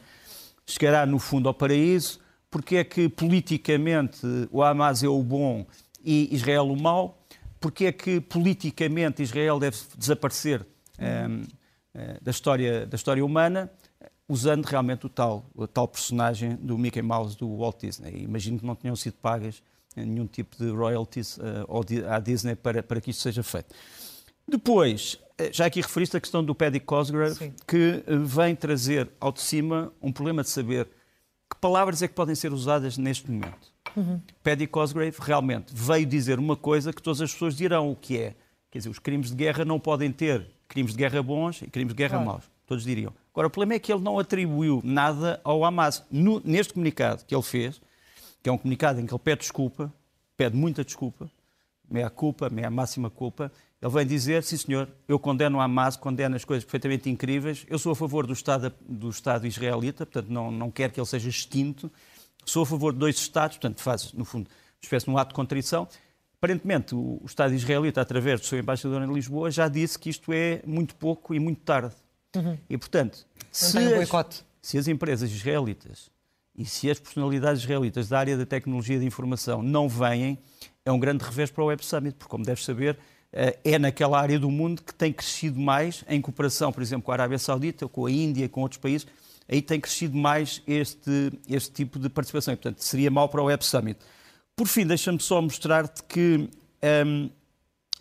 chegará 0.67 1.07
no 1.07 1.19
fundo 1.19 1.49
ao 1.49 1.55
paraíso, 1.55 2.21
porque 2.51 2.77
é 2.77 2.85
que 2.85 3.09
politicamente 3.09 4.21
o 4.53 4.63
Hamas 4.63 5.03
é 5.03 5.09
o 5.09 5.23
bom 5.23 5.65
e 6.05 6.29
Israel 6.31 6.71
o 6.71 6.79
mau, 6.79 7.19
porque 7.59 7.87
é 7.87 7.93
que 7.93 8.21
politicamente 8.21 9.23
Israel 9.23 9.59
deve 9.59 9.79
desaparecer 9.97 10.67
ehm, 10.99 11.45
eh, 11.95 12.19
da, 12.21 12.31
história, 12.31 12.85
da 12.85 12.95
história 12.95 13.25
humana 13.25 13.71
usando 14.29 14.65
realmente 14.65 15.07
o 15.07 15.09
tal, 15.09 15.45
o 15.55 15.67
tal 15.67 15.87
personagem 15.87 16.57
do 16.57 16.79
Mickey 16.79 17.03
Mouse 17.03 17.37
do 17.37 17.57
Walt 17.57 17.81
Disney. 17.81 18.23
Imagino 18.23 18.59
que 18.59 18.67
não 18.67 18.75
tenham 18.75 18.97
sido 18.97 19.15
pagas 19.15 19.63
nenhum 19.95 20.27
tipo 20.27 20.57
de 20.57 20.71
royalties 20.71 21.37
uh, 21.39 22.11
à 22.11 22.19
Disney 22.19 22.55
para, 22.57 22.83
para 22.83 23.01
que 23.01 23.11
isto 23.11 23.23
seja 23.23 23.43
feito. 23.43 23.75
Depois, 24.47 25.19
eh, 25.39 25.51
já 25.53 25.67
aqui 25.67 25.81
referiste 25.81 26.17
a 26.17 26.21
questão 26.21 26.45
do 26.45 26.55
Paddy 26.55 26.81
Cosgrave, 26.81 27.35
Sim. 27.35 27.55
que 27.67 28.03
eh, 28.07 28.17
vem 28.17 28.55
trazer 28.55 29.11
ao 29.19 29.33
de 29.33 29.41
cima 29.41 29.93
um 30.03 30.13
problema 30.13 30.43
de 30.43 30.51
saber 30.51 30.87
que 31.51 31.57
palavras 31.61 32.03
é 32.03 32.09
que 32.09 32.15
podem 32.15 32.35
ser 32.35 32.53
usadas 32.53 32.99
neste 32.99 33.31
momento. 33.31 33.73
Uhum. 33.97 34.21
Paddy 34.43 34.67
Cosgrave 34.67 35.17
realmente 35.21 35.73
veio 35.75 36.05
dizer 36.05 36.39
uma 36.39 36.57
coisa 36.57 36.93
que 36.93 37.03
todas 37.03 37.21
as 37.21 37.33
pessoas 37.33 37.57
dirão 37.57 37.91
o 37.91 37.97
que 37.97 38.19
é. 38.19 38.35
Quer 38.71 38.79
dizer, 38.79 38.91
os 38.91 38.99
crimes 38.99 39.31
de 39.31 39.37
guerra 39.37 39.65
não 39.65 39.79
podem 39.79 40.11
ter 40.13 40.47
crimes 40.69 40.93
de 40.93 40.99
guerra 40.99 41.23
bons 41.23 41.63
e 41.63 41.71
crimes 41.71 41.95
de 41.95 41.97
guerra 41.97 42.17
claro. 42.17 42.27
maus. 42.27 42.45
Todos 42.67 42.85
diriam. 42.85 43.13
Agora, 43.35 43.49
o 43.49 43.51
problema 43.51 43.75
é 43.75 43.81
que 43.81 43.93
ele 43.93 44.01
não 44.01 44.17
atribuiu 44.17 44.81
nada 44.85 45.41
ao 45.43 45.65
Hamas. 45.65 46.05
No, 46.09 46.41
neste 46.45 46.73
comunicado 46.73 47.25
que 47.25 47.35
ele 47.35 47.43
fez, 47.43 47.83
que 48.41 48.49
é 48.49 48.53
um 48.53 48.57
comunicado 48.57 49.01
em 49.01 49.07
que 49.07 49.13
ele 49.13 49.19
pede 49.19 49.41
desculpa, 49.41 49.93
pede 50.37 50.57
muita 50.57 50.85
desculpa, 50.85 51.29
meia 51.91 52.09
culpa, 52.09 52.49
meia 52.49 52.71
máxima 52.71 53.11
culpa, 53.11 53.51
ele 53.83 53.93
vem 53.93 54.07
dizer, 54.07 54.45
sim 54.45 54.57
senhor, 54.57 54.89
eu 55.09 55.19
condeno 55.19 55.59
o 55.59 55.61
Hamas, 55.61 55.97
condeno 55.97 56.37
as 56.37 56.45
coisas 56.45 56.65
perfeitamente 56.65 57.11
incríveis, 57.11 57.67
eu 57.69 57.77
sou 57.77 57.91
a 57.91 57.97
favor 57.97 58.25
do 58.25 58.33
Estado, 58.33 58.73
do 58.89 59.11
Estado 59.11 59.49
israelita, 59.49 60.07
portanto 60.07 60.31
não, 60.31 60.53
não 60.53 60.71
quero 60.71 60.93
que 60.93 61.01
ele 61.01 61.07
seja 61.07 61.29
extinto, 61.29 61.91
sou 62.45 62.63
a 62.63 62.67
favor 62.67 62.93
de 62.93 63.01
dois 63.01 63.17
Estados, 63.17 63.57
portanto 63.57 63.83
faz, 63.83 64.13
no 64.13 64.25
fundo, 64.25 64.47
uma 64.47 64.81
espécie 64.81 65.07
de 65.07 65.11
um 65.11 65.19
ato 65.19 65.31
de 65.31 65.35
contrição. 65.35 65.89
Aparentemente, 66.39 66.95
o 66.95 67.21
Estado 67.27 67.53
israelita, 67.53 68.01
através 68.01 68.41
do 68.41 68.47
seu 68.47 68.61
embaixador 68.61 69.03
em 69.03 69.13
Lisboa, 69.13 69.51
já 69.51 69.67
disse 69.67 69.99
que 69.99 70.09
isto 70.09 70.33
é 70.33 70.63
muito 70.65 70.95
pouco 70.95 71.35
e 71.35 71.41
muito 71.41 71.63
tarde. 71.63 71.95
Uhum. 72.35 72.59
E, 72.69 72.77
portanto, 72.77 73.27
se 73.51 73.79
as, 73.79 74.45
se 74.61 74.79
as 74.79 74.89
empresas 74.89 75.31
israelitas 75.31 76.11
e 76.57 76.65
se 76.65 76.91
as 76.91 76.99
personalidades 76.99 77.63
israelitas 77.63 78.09
da 78.09 78.19
área 78.19 78.37
da 78.37 78.47
tecnologia 78.47 78.99
de 78.99 79.07
informação 79.07 79.63
não 79.63 79.89
vêm, 79.89 80.39
é 80.85 80.93
um 80.93 80.99
grande 80.99 81.25
revés 81.25 81.51
para 81.51 81.65
o 81.65 81.67
Web 81.67 81.85
Summit, 81.85 82.17
porque, 82.17 82.31
como 82.31 82.45
deves 82.45 82.65
saber, 82.65 82.99
eh, 83.33 83.59
é 83.65 83.79
naquela 83.79 84.21
área 84.21 84.39
do 84.39 84.51
mundo 84.51 84.83
que 84.83 84.95
tem 84.95 85.13
crescido 85.13 85.59
mais, 85.59 86.05
em 86.09 86.21
cooperação, 86.21 86.73
por 86.73 86.83
exemplo, 86.83 87.05
com 87.05 87.11
a 87.11 87.15
Arábia 87.15 87.39
Saudita, 87.39 87.89
com 87.89 88.07
a 88.07 88.11
Índia, 88.11 88.49
com 88.49 88.61
outros 88.61 88.81
países, 88.81 89.07
aí 89.49 89.61
tem 89.61 89.81
crescido 89.81 90.17
mais 90.17 90.63
este, 90.67 91.33
este 91.49 91.73
tipo 91.73 91.99
de 91.99 92.09
participação. 92.09 92.55
E, 92.55 92.57
portanto, 92.57 92.81
seria 92.81 93.11
mau 93.11 93.29
para 93.29 93.43
o 93.43 93.47
Web 93.47 93.65
Summit. 93.65 93.99
Por 94.55 94.69
fim, 94.69 94.87
deixa-me 94.87 95.21
só 95.21 95.43
mostrar-te 95.43 96.03
que 96.05 96.37
um, 96.37 96.49
ehm, 96.81 97.31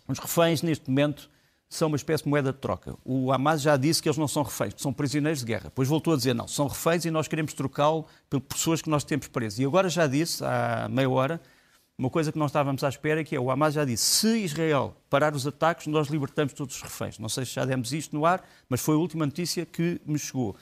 os 0.06 0.18
reféns, 0.18 0.62
neste 0.62 0.88
momento, 0.88 1.28
são 1.68 1.88
uma 1.88 1.96
espécie 1.96 2.24
de 2.24 2.30
moeda 2.30 2.52
de 2.52 2.58
troca. 2.58 2.96
O 3.04 3.32
Hamas 3.32 3.60
já 3.60 3.76
disse 3.76 4.02
que 4.02 4.08
eles 4.08 4.18
não 4.18 4.28
são 4.28 4.42
reféns, 4.42 4.74
que 4.74 4.82
são 4.82 4.92
prisioneiros 4.92 5.40
de 5.40 5.46
guerra. 5.46 5.64
Depois 5.64 5.88
voltou 5.88 6.14
a 6.14 6.16
dizer, 6.16 6.34
não, 6.34 6.46
são 6.46 6.66
reféns 6.66 7.04
e 7.04 7.10
nós 7.10 7.26
queremos 7.26 7.52
trocá-lo 7.52 8.06
por 8.30 8.40
pessoas 8.40 8.80
que 8.80 8.88
nós 8.88 9.02
temos 9.04 9.26
presos. 9.26 9.58
E 9.58 9.64
agora 9.64 9.88
já 9.88 10.06
disse, 10.06 10.44
há 10.44 10.88
meia 10.88 11.10
hora, 11.10 11.40
uma 11.98 12.10
coisa 12.10 12.32
que 12.32 12.38
não 12.38 12.46
estávamos 12.46 12.82
à 12.82 12.88
espera, 12.88 13.22
que 13.24 13.36
é 13.36 13.40
o 13.40 13.50
Hamas 13.50 13.74
já 13.74 13.84
disse, 13.84 14.04
se 14.04 14.38
Israel 14.38 14.96
parar 15.08 15.34
os 15.34 15.46
ataques, 15.46 15.86
nós 15.86 16.08
libertamos 16.08 16.52
todos 16.52 16.76
os 16.76 16.82
reféns. 16.82 17.18
Não 17.18 17.28
sei 17.28 17.44
se 17.44 17.54
já 17.54 17.64
demos 17.64 17.92
isto 17.92 18.16
no 18.16 18.26
ar, 18.26 18.46
mas 18.68 18.80
foi 18.80 18.94
a 18.94 18.98
última 18.98 19.24
notícia 19.24 19.64
que 19.64 20.00
me 20.04 20.18
chegou. 20.18 20.56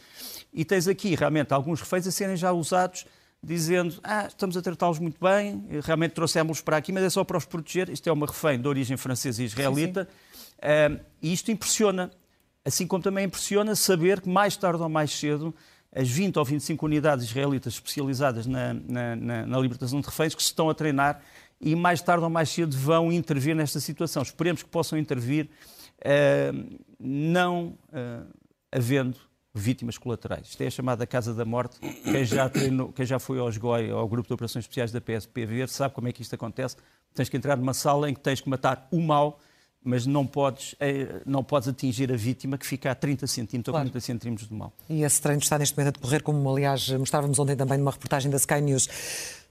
E 0.53 0.65
tens 0.65 0.87
aqui, 0.88 1.15
realmente, 1.15 1.53
alguns 1.53 1.81
reféns 1.81 2.07
a 2.07 2.11
serem 2.11 2.37
já 2.37 2.53
usados 2.53 3.07
dizendo 3.43 3.99
ah, 4.05 4.27
estamos 4.29 4.57
a 4.57 4.62
tratá-los 4.62 5.01
muito 5.01 5.19
bem, 5.21 5.65
realmente 5.83 6.12
trouxemos-los 6.12 6.61
para 6.61 6.77
aqui, 6.77 6.93
mas 6.93 7.03
é 7.03 7.11
só 7.11 7.25
para 7.25 7.37
os 7.37 7.45
proteger. 7.45 7.88
Isto 7.88 8.09
é 8.09 8.12
uma 8.12 8.27
refém 8.27 8.61
de 8.61 8.69
origem 8.69 8.97
francesa 8.97 9.43
e 9.43 9.47
israelita. 9.47 10.05
Sim, 10.05 10.11
sim. 10.11 10.32
Uh, 10.62 11.01
e 11.20 11.33
isto 11.33 11.51
impressiona, 11.51 12.11
assim 12.64 12.87
como 12.87 13.03
também 13.03 13.27
impressiona 13.27 13.75
saber 13.75 14.20
que 14.20 14.29
mais 14.29 14.57
tarde 14.57 14.83
ou 14.83 14.88
mais 14.88 15.11
cedo 15.11 15.55
as 15.94 16.09
20 16.09 16.38
ou 16.38 16.44
25 16.44 16.87
unidades 16.87 17.27
israelitas 17.27 17.75
especializadas 17.75 18.46
na, 18.46 18.72
na, 18.72 19.16
na, 19.16 19.46
na 19.46 19.59
libertação 19.59 20.01
de 20.01 20.07
reféns 20.07 20.35
que 20.35 20.42
se 20.42 20.48
estão 20.48 20.70
a 20.70 20.75
treinar 20.75 21.20
e 21.61 21.77
mais 21.77 22.01
tarde 22.01 22.25
ou 22.25 22.31
mais 22.31 22.48
cedo 22.48 22.77
vão 22.77 23.12
intervir 23.12 23.55
nesta 23.55 23.79
situação. 23.79 24.22
Esperemos 24.22 24.62
que 24.62 24.68
possam 24.68 24.98
intervir 24.98 25.48
uh, 25.98 26.79
não 26.98 27.79
uh, 27.88 28.27
havendo 28.70 29.16
vítimas 29.55 29.98
colaterais. 29.98 30.48
Isto 30.48 30.62
é 30.62 30.66
a 30.66 30.70
chamada 30.70 31.07
Casa 31.07 31.35
da 31.35 31.44
Morte. 31.44 31.79
Quem 31.79 32.25
já, 32.25 32.48
treinou, 32.48 32.90
quem 32.92 33.05
já 33.05 33.18
foi 33.18 33.38
ao 33.38 33.48
SGOI, 33.48 33.90
ao 33.90 34.09
Grupo 34.09 34.27
de 34.27 34.33
Operações 34.33 34.64
Especiais 34.64 34.90
da 34.90 35.01
PSP, 35.01 35.44
ver, 35.44 35.68
sabe 35.68 35.94
como 35.94 36.09
é 36.09 36.12
que 36.12 36.22
isto 36.22 36.35
acontece. 36.35 36.77
Tens 37.14 37.29
que 37.29 37.37
entrar 37.37 37.57
numa 37.57 37.75
sala 37.75 38.09
em 38.09 38.14
que 38.14 38.20
tens 38.20 38.40
que 38.40 38.48
matar 38.48 38.88
o 38.90 38.98
mal 39.01 39.38
mas 39.85 40.07
não 40.07 40.27
podes, 40.27 40.75
eh, 40.79 41.23
não 41.27 41.42
podes 41.42 41.68
atingir 41.68 42.12
a 42.12 42.16
vítima 42.16 42.57
que 42.57 42.66
fica 42.66 42.90
a 42.90 42.95
30 42.95 43.27
centímetros 43.27 43.73
claro. 43.73 43.87
ou 43.87 43.92
40 43.92 44.01
centímetros 44.05 44.49
do 44.49 44.55
mal. 44.55 44.73
E 44.88 45.03
esse 45.03 45.21
treino 45.21 45.40
está 45.40 45.59
neste 45.59 45.77
momento 45.77 45.97
a 45.97 45.99
decorrer, 45.99 46.23
como 46.23 46.49
aliás 46.51 46.88
mostrávamos 46.90 47.38
ontem 47.38 47.57
também 47.57 47.79
numa 47.79 47.90
reportagem 47.90 48.31
da 48.31 48.37
Sky 48.37 48.61
News. 48.61 48.88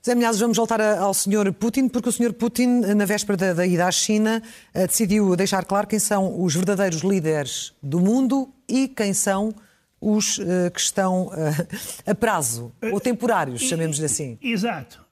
Zé 0.03 0.15
Milhazes, 0.15 0.41
vamos 0.41 0.57
voltar 0.57 0.81
ao 0.81 1.13
Sr. 1.13 1.53
Putin, 1.53 1.87
porque 1.87 2.09
o 2.09 2.11
Sr. 2.11 2.33
Putin, 2.33 2.67
na 2.95 3.05
véspera 3.05 3.37
da, 3.37 3.53
da 3.53 3.67
ida 3.67 3.85
à 3.85 3.91
China, 3.91 4.41
eh, 4.73 4.87
decidiu 4.87 5.35
deixar 5.35 5.65
claro 5.65 5.85
quem 5.85 5.99
são 5.99 6.41
os 6.41 6.55
verdadeiros 6.55 7.01
líderes 7.01 7.73
do 7.83 7.99
mundo 7.99 8.49
e 8.67 8.87
quem 8.87 9.13
são 9.13 9.53
os 9.99 10.39
uh, 10.39 10.71
que 10.73 10.79
estão 10.79 11.27
uh, 11.27 11.31
a 12.07 12.15
prazo, 12.15 12.71
ou 12.91 12.99
temporários, 12.99 13.61
chamemos-lhe 13.61 14.05
assim. 14.05 14.39
Exato. 14.41 15.05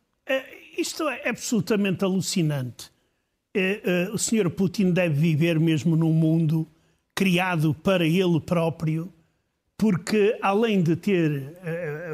Isto 0.76 1.08
é 1.08 1.30
absolutamente 1.30 2.04
alucinante 2.04 2.90
o 4.14 4.18
Sr. 4.18 4.50
Putin 4.50 4.92
deve 4.92 5.16
viver 5.20 5.60
mesmo 5.60 5.96
num 5.96 6.14
mundo 6.14 6.68
criado 7.16 7.74
para 7.74 8.06
ele 8.06 8.40
próprio, 8.40 9.12
porque 9.78 10.38
além 10.42 10.82
de 10.82 10.96
ter 10.96 11.58
é, 11.64 12.12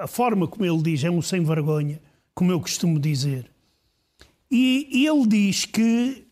a 0.00 0.06
forma 0.06 0.46
como 0.46 0.64
ele 0.64 0.82
diz, 0.82 1.04
é 1.04 1.10
um 1.10 1.22
sem-vergonha, 1.22 2.00
como 2.34 2.52
eu 2.52 2.60
costumo 2.60 2.98
dizer, 2.98 3.50
e 4.50 5.06
ele 5.06 5.26
diz 5.26 5.64
que 5.64 6.26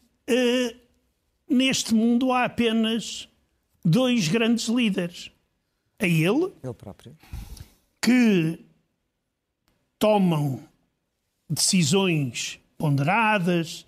neste 1.49 1.95
mundo 1.95 2.33
há 2.33 2.45
apenas 2.45 3.29
dois 3.85 4.29
grandes 4.29 4.67
líderes. 4.67 5.31
A 5.99 6.07
ele, 6.07 6.53
ele 6.63 6.75
próprio. 6.75 7.17
que 8.03 8.59
tomam 9.99 10.61
decisões 11.49 12.61
ponderadas, 12.77 13.87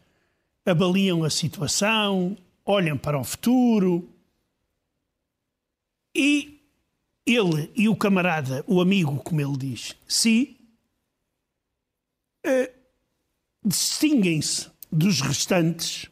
avaliam 0.71 1.25
a 1.25 1.31
situação, 1.31 2.37
olham 2.65 2.97
para 2.97 3.19
o 3.19 3.25
futuro. 3.25 4.09
E 6.15 6.61
ele 7.27 7.71
e 7.77 7.89
o 7.89 7.97
camarada, 7.97 8.65
o 8.67 8.81
amigo, 8.81 9.19
como 9.23 9.41
ele 9.41 9.57
diz, 9.57 9.97
se 10.07 10.57
uh, 12.47 12.73
distinguem-se 13.65 14.71
dos 14.91 15.21
restantes 15.21 16.09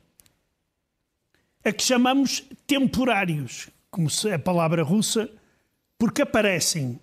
a 1.65 1.73
que 1.73 1.83
chamamos 1.83 2.45
temporários, 2.67 3.69
como 3.91 4.09
é 4.29 4.35
a 4.35 4.39
palavra 4.39 4.85
russa, 4.85 5.29
porque 5.99 6.23
aparecem 6.23 7.01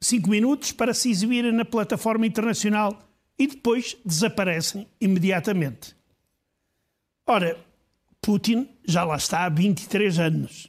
cinco 0.00 0.30
minutos 0.30 0.72
para 0.72 0.94
se 0.94 1.10
exibirem 1.10 1.52
na 1.52 1.64
plataforma 1.64 2.26
internacional 2.26 2.98
e 3.38 3.46
depois 3.46 3.96
desaparecem 4.04 4.86
imediatamente. 5.00 5.94
Ora, 7.26 7.58
Putin 8.20 8.68
já 8.86 9.04
lá 9.04 9.16
está 9.16 9.44
há 9.44 9.48
23 9.48 10.18
anos. 10.18 10.68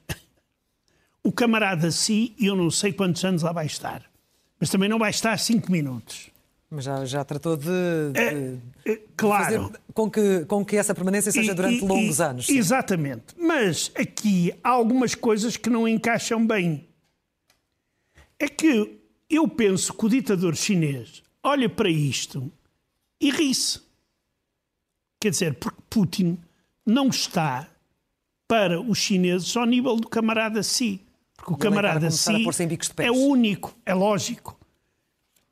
O 1.23 1.31
camarada 1.31 1.91
si, 1.91 2.35
eu 2.39 2.55
não 2.55 2.71
sei 2.71 2.93
quantos 2.93 3.23
anos 3.25 3.41
lá 3.43 3.51
vai 3.51 3.65
estar, 3.65 4.03
mas 4.59 4.69
também 4.69 4.87
não 4.87 4.97
vai 4.97 5.09
estar 5.09 5.37
5 5.37 5.71
minutos. 5.71 6.31
Mas 6.69 6.83
já, 6.85 7.05
já 7.05 7.23
tratou 7.23 7.55
de, 7.55 7.65
de 7.65 8.19
é, 8.19 8.57
é, 8.85 8.99
claro. 9.15 9.71
com 9.93 10.09
que, 10.09 10.45
com 10.45 10.65
que 10.65 10.75
essa 10.75 10.93
permanência 10.93 11.31
seja 11.31 11.53
durante 11.53 11.83
e, 11.83 11.87
longos 11.87 12.19
e, 12.19 12.23
anos. 12.23 12.45
Sim. 12.47 12.57
Exatamente. 12.57 13.23
Mas 13.37 13.91
aqui 13.95 14.53
há 14.63 14.69
algumas 14.69 15.15
coisas 15.15 15.55
que 15.55 15.69
não 15.69 15.87
encaixam 15.87 16.45
bem. 16.45 16.85
É 18.37 18.49
que 18.49 18.99
eu 19.29 19.47
penso 19.47 19.93
que 19.93 20.05
o 20.05 20.09
ditador 20.09 20.55
chinês 20.55 21.23
olha 21.41 21.69
para 21.69 21.89
isto 21.89 22.51
e 23.19 23.31
ri-se. 23.31 23.81
Quer 25.19 25.31
dizer, 25.31 25.55
porque 25.55 25.81
Putin 25.89 26.37
não 26.87 27.09
está 27.09 27.67
para 28.47 28.79
os 28.79 28.97
chineses 28.97 29.55
ao 29.57 29.65
nível 29.65 29.97
do 29.97 30.07
camarada 30.07 30.63
Si. 30.63 31.01
Porque 31.35 31.53
o 31.53 31.57
camarada 31.57 32.09
Si 32.09 32.45
é 32.97 33.11
o 33.11 33.15
único, 33.15 33.77
é 33.85 33.93
lógico. 33.93 34.57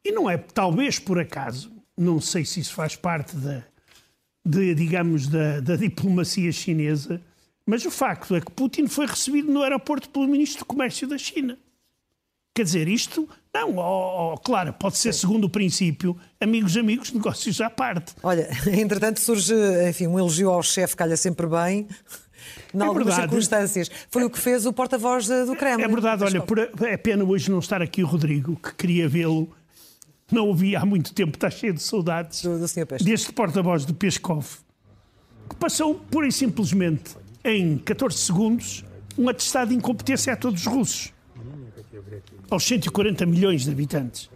E 0.03 0.11
não 0.13 0.29
é, 0.29 0.37
talvez 0.37 0.97
por 0.97 1.19
acaso, 1.19 1.71
não 1.97 2.21
sei 2.21 2.45
se 2.45 2.61
isso 2.61 2.73
faz 2.73 2.95
parte 2.95 3.35
da, 3.35 3.63
de, 4.45 4.73
digamos, 4.73 5.27
da, 5.27 5.59
da 5.59 5.75
diplomacia 5.75 6.51
chinesa, 6.51 7.21
mas 7.65 7.85
o 7.85 7.91
facto 7.91 8.35
é 8.35 8.39
que 8.39 8.51
Putin 8.51 8.87
foi 8.87 9.05
recebido 9.05 9.51
no 9.51 9.61
aeroporto 9.61 10.09
pelo 10.09 10.27
ministro 10.27 10.59
do 10.59 10.65
Comércio 10.65 11.07
da 11.07 11.17
China. 11.17 11.57
Quer 12.55 12.63
dizer, 12.63 12.87
isto, 12.87 13.27
não, 13.53 13.75
oh, 13.75 14.33
oh, 14.33 14.37
claro, 14.37 14.71
pode 14.71 14.97
ser 14.97 15.13
segundo 15.13 15.43
o 15.43 15.49
princípio, 15.49 16.17
amigos, 16.39 16.77
amigos, 16.77 17.11
negócios 17.11 17.59
à 17.59 17.69
parte. 17.69 18.15
Olha, 18.23 18.47
entretanto 18.79 19.19
surge, 19.19 19.53
enfim, 19.89 20.07
um 20.07 20.17
elogio 20.17 20.49
ao 20.49 20.63
chefe 20.63 20.95
calha 20.95 21.17
sempre 21.17 21.47
bem, 21.47 21.85
em 22.73 22.79
é 22.79 22.81
algumas 22.81 23.07
verdade. 23.07 23.23
circunstâncias. 23.23 23.91
Foi 24.09 24.21
é, 24.21 24.25
o 24.25 24.29
que 24.29 24.39
fez 24.39 24.65
o 24.65 24.71
porta-voz 24.71 25.27
do 25.27 25.53
Kremlin. 25.57 25.83
É 25.83 25.87
verdade, 25.89 26.23
olha, 26.23 26.41
por, 26.41 26.57
é 26.57 26.95
pena 26.95 27.25
hoje 27.25 27.51
não 27.51 27.59
estar 27.59 27.81
aqui 27.81 28.01
o 28.01 28.07
Rodrigo, 28.07 28.55
que 28.55 28.73
queria 28.73 29.09
vê-lo, 29.09 29.53
não 30.31 30.49
o 30.49 30.55
vi 30.55 30.77
há 30.77 30.85
muito 30.85 31.13
tempo, 31.13 31.35
está 31.35 31.49
cheio 31.49 31.73
de 31.73 31.83
saudades 31.83 32.41
do, 32.41 32.57
do 32.57 33.03
deste 33.03 33.33
porta-voz 33.33 33.83
do 33.83 33.93
Peskov, 33.93 34.45
que 35.49 35.57
passou 35.57 35.95
pura 35.95 36.25
e 36.25 36.31
simplesmente 36.31 37.17
em 37.43 37.77
14 37.79 38.17
segundos 38.17 38.85
um 39.17 39.27
atestado 39.27 39.71
de 39.71 39.75
incompetência 39.75 40.31
a 40.31 40.37
todos 40.37 40.61
os 40.61 40.67
russos 40.67 41.14
aos 42.49 42.63
140 42.63 43.25
milhões 43.25 43.63
de 43.63 43.71
habitantes. 43.71 44.29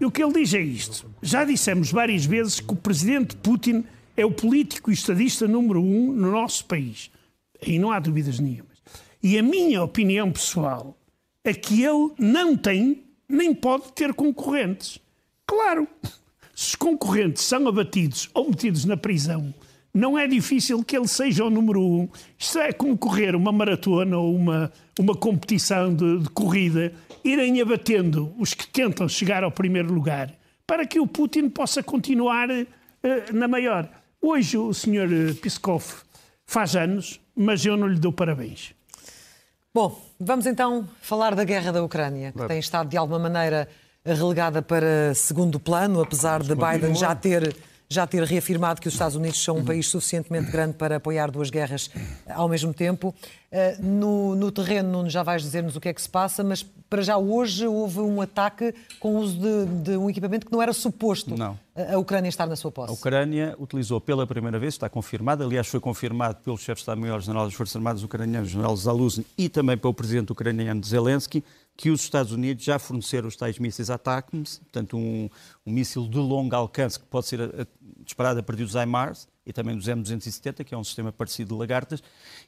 E 0.00 0.04
o 0.04 0.10
que 0.10 0.22
ele 0.22 0.32
diz 0.32 0.54
é 0.54 0.60
isto. 0.60 1.10
Já 1.20 1.44
dissemos 1.44 1.90
várias 1.90 2.24
vezes 2.24 2.60
que 2.60 2.72
o 2.72 2.76
presidente 2.76 3.36
Putin 3.36 3.84
é 4.16 4.24
o 4.24 4.30
político 4.30 4.90
e 4.90 4.94
estadista 4.94 5.48
número 5.48 5.80
um 5.82 6.12
no 6.12 6.30
nosso 6.30 6.64
país. 6.64 7.10
Aí 7.64 7.78
não 7.78 7.90
há 7.90 7.98
dúvidas 7.98 8.38
nenhumas. 8.38 8.78
E 9.22 9.36
a 9.38 9.42
minha 9.42 9.82
opinião 9.82 10.30
pessoal 10.30 10.96
é 11.42 11.52
que 11.52 11.82
ele 11.82 12.12
não 12.18 12.56
tem 12.56 13.04
nem 13.28 13.54
pode 13.54 13.92
ter 13.92 14.14
concorrentes. 14.14 14.98
Claro, 15.46 15.88
se 16.54 16.68
os 16.68 16.74
concorrentes 16.74 17.42
são 17.42 17.66
abatidos 17.66 18.30
ou 18.32 18.48
metidos 18.48 18.84
na 18.84 18.96
prisão, 18.96 19.52
não 19.92 20.18
é 20.18 20.26
difícil 20.26 20.82
que 20.84 20.96
ele 20.96 21.08
seja 21.08 21.44
o 21.44 21.50
número 21.50 21.80
um. 21.80 22.08
Isto 22.38 22.58
é 22.58 22.72
como 22.72 22.96
correr 22.96 23.34
uma 23.34 23.52
maratona 23.52 24.16
ou 24.16 24.34
uma, 24.34 24.72
uma 24.98 25.14
competição 25.14 25.94
de, 25.94 26.20
de 26.20 26.30
corrida 26.30 26.92
irem 27.24 27.60
abatendo 27.60 28.32
os 28.38 28.54
que 28.54 28.66
tentam 28.66 29.08
chegar 29.08 29.42
ao 29.42 29.50
primeiro 29.50 29.92
lugar 29.92 30.32
para 30.66 30.86
que 30.86 31.00
o 31.00 31.06
Putin 31.06 31.48
possa 31.48 31.82
continuar 31.82 32.48
uh, 32.50 32.66
na 33.32 33.48
maior. 33.48 33.88
Hoje 34.20 34.58
o 34.58 34.74
senhor 34.74 35.08
eh, 35.12 35.32
Peskov 35.32 35.82
faz 36.44 36.74
anos, 36.74 37.20
mas 37.34 37.64
eu 37.64 37.76
não 37.76 37.86
lhe 37.86 37.98
dou 37.98 38.12
parabéns. 38.12 38.74
Bom, 39.72 39.96
vamos 40.18 40.44
então 40.44 40.88
falar 41.00 41.34
da 41.34 41.44
guerra 41.44 41.70
da 41.70 41.82
Ucrânia, 41.82 42.32
que 42.32 42.48
tem 42.48 42.58
estado 42.58 42.88
de 42.88 42.96
alguma 42.96 43.18
maneira 43.18 43.68
relegada 44.04 44.60
para 44.60 45.14
segundo 45.14 45.60
plano, 45.60 46.00
apesar 46.00 46.42
de 46.42 46.54
Biden 46.54 46.94
já 46.94 47.14
ter 47.14 47.54
já 47.90 48.06
ter 48.06 48.22
reafirmado 48.22 48.80
que 48.80 48.88
os 48.88 48.94
Estados 48.94 49.16
Unidos 49.16 49.42
são 49.42 49.56
um 49.56 49.64
país 49.64 49.86
suficientemente 49.88 50.50
grande 50.50 50.74
para 50.74 50.96
apoiar 50.96 51.30
duas 51.30 51.48
guerras 51.48 51.90
ao 52.28 52.48
mesmo 52.48 52.74
tempo. 52.74 53.14
Uh, 53.50 53.82
no, 53.82 54.34
no, 54.34 54.52
terreno, 54.52 55.08
já 55.08 55.22
vais 55.22 55.42
dizer-nos 55.42 55.74
o 55.74 55.80
que 55.80 55.88
é 55.88 55.94
que 55.94 56.02
se 56.02 56.08
passa, 56.08 56.44
mas 56.44 56.62
para 56.62 57.00
já 57.00 57.16
hoje 57.16 57.66
houve 57.66 58.00
um 58.00 58.20
ataque 58.20 58.74
com 59.00 59.14
o 59.14 59.18
uso 59.20 59.38
de, 59.38 59.66
de 59.84 59.96
um 59.96 60.10
equipamento 60.10 60.44
que 60.44 60.52
não 60.52 60.60
era 60.60 60.72
suposto 60.74 61.34
não. 61.34 61.58
a 61.74 61.98
Ucrânia 61.98 62.28
estar 62.28 62.46
na 62.46 62.56
sua 62.56 62.70
posse. 62.70 62.90
A 62.90 62.94
Ucrânia 62.94 63.54
utilizou 63.58 64.02
pela 64.02 64.26
primeira 64.26 64.58
vez, 64.58 64.74
está 64.74 64.88
confirmado, 64.88 65.44
aliás 65.44 65.66
foi 65.66 65.80
confirmado 65.80 66.36
pelo 66.44 66.58
chefe 66.58 66.74
de 66.74 66.80
Estado-Maior-General 66.80 67.46
das 67.46 67.54
Forças 67.54 67.76
Armadas 67.76 68.02
ucranianas, 68.02 68.50
General 68.50 68.76
Zaluzny, 68.76 69.24
e 69.36 69.48
também 69.48 69.78
pelo 69.78 69.94
presidente 69.94 70.30
ucraniano 70.30 70.84
Zelensky, 70.84 71.42
que 71.78 71.90
os 71.90 72.00
Estados 72.00 72.32
Unidos 72.32 72.64
já 72.64 72.76
forneceram 72.76 73.28
os 73.28 73.36
tais 73.36 73.56
mísseis 73.56 73.88
ATACMS, 73.88 74.58
portanto 74.58 74.96
um, 74.96 75.30
um 75.64 75.72
míssil 75.72 76.08
de 76.08 76.18
longo 76.18 76.54
alcance 76.56 76.98
que 76.98 77.06
pode 77.06 77.26
ser 77.28 77.40
a, 77.40 77.44
a, 77.44 77.66
disparado 78.02 78.40
a 78.40 78.42
partir 78.42 78.64
dos 78.64 78.74
HIMARS, 78.74 79.28
e 79.46 79.52
também 79.52 79.76
dos 79.76 79.86
M270, 79.86 80.64
que 80.64 80.74
é 80.74 80.76
um 80.76 80.82
sistema 80.82 81.12
parecido 81.12 81.54
de 81.54 81.60
lagartas, 81.60 82.02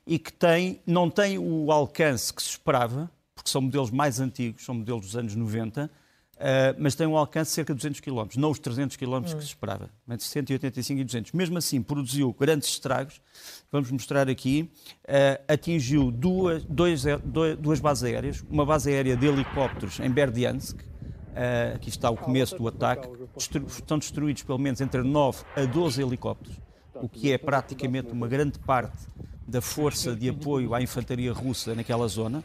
e 0.04 0.18
que 0.18 0.32
tem, 0.32 0.80
não 0.84 1.08
tem 1.08 1.38
o 1.38 1.70
alcance 1.70 2.34
que 2.34 2.42
se 2.42 2.50
esperava, 2.50 3.08
porque 3.32 3.48
são 3.48 3.62
modelos 3.62 3.92
mais 3.92 4.18
antigos, 4.18 4.64
são 4.64 4.74
modelos 4.74 5.06
dos 5.06 5.16
anos 5.16 5.36
90, 5.36 5.88
Uh, 6.40 6.74
mas 6.78 6.94
tem 6.94 7.06
um 7.06 7.16
alcance 7.18 7.50
de 7.50 7.54
cerca 7.56 7.74
de 7.74 7.78
200 7.78 8.00
km, 8.00 8.26
não 8.38 8.50
os 8.50 8.58
300 8.58 8.96
km 8.96 9.16
hum. 9.16 9.22
que 9.22 9.30
se 9.30 9.36
esperava, 9.38 9.90
entre 10.08 10.24
185 10.26 11.00
e 11.00 11.04
200. 11.04 11.32
Mesmo 11.32 11.58
assim, 11.58 11.82
produziu 11.82 12.32
grandes 12.32 12.68
estragos. 12.68 13.20
Vamos 13.70 13.90
mostrar 13.90 14.28
aqui. 14.28 14.70
Uh, 15.04 15.42
atingiu 15.52 16.10
duas, 16.10 16.64
dois, 16.64 17.04
dois, 17.22 17.58
duas 17.58 17.78
bases 17.78 18.04
aéreas, 18.04 18.44
uma 18.48 18.64
base 18.64 18.90
aérea 18.90 19.16
de 19.16 19.26
helicópteros 19.26 20.00
em 20.00 20.10
Berdiansk, 20.10 20.80
uh, 20.80 21.76
aqui 21.76 21.90
está 21.90 22.08
o 22.08 22.16
começo 22.16 22.56
do 22.56 22.66
ataque. 22.66 23.08
Destru 23.36 23.66
estão 23.66 23.98
destruídos 23.98 24.42
pelo 24.42 24.58
menos 24.58 24.80
entre 24.80 25.02
9 25.02 25.44
a 25.54 25.64
12 25.66 26.02
helicópteros 26.02 26.56
o 27.02 27.08
que 27.08 27.32
é 27.32 27.38
praticamente 27.38 28.12
uma 28.12 28.28
grande 28.28 28.58
parte 28.58 29.06
da 29.46 29.60
força 29.60 30.14
de 30.14 30.28
apoio 30.30 30.74
à 30.74 30.82
infantaria 30.82 31.32
russa 31.32 31.74
naquela 31.74 32.06
zona. 32.06 32.44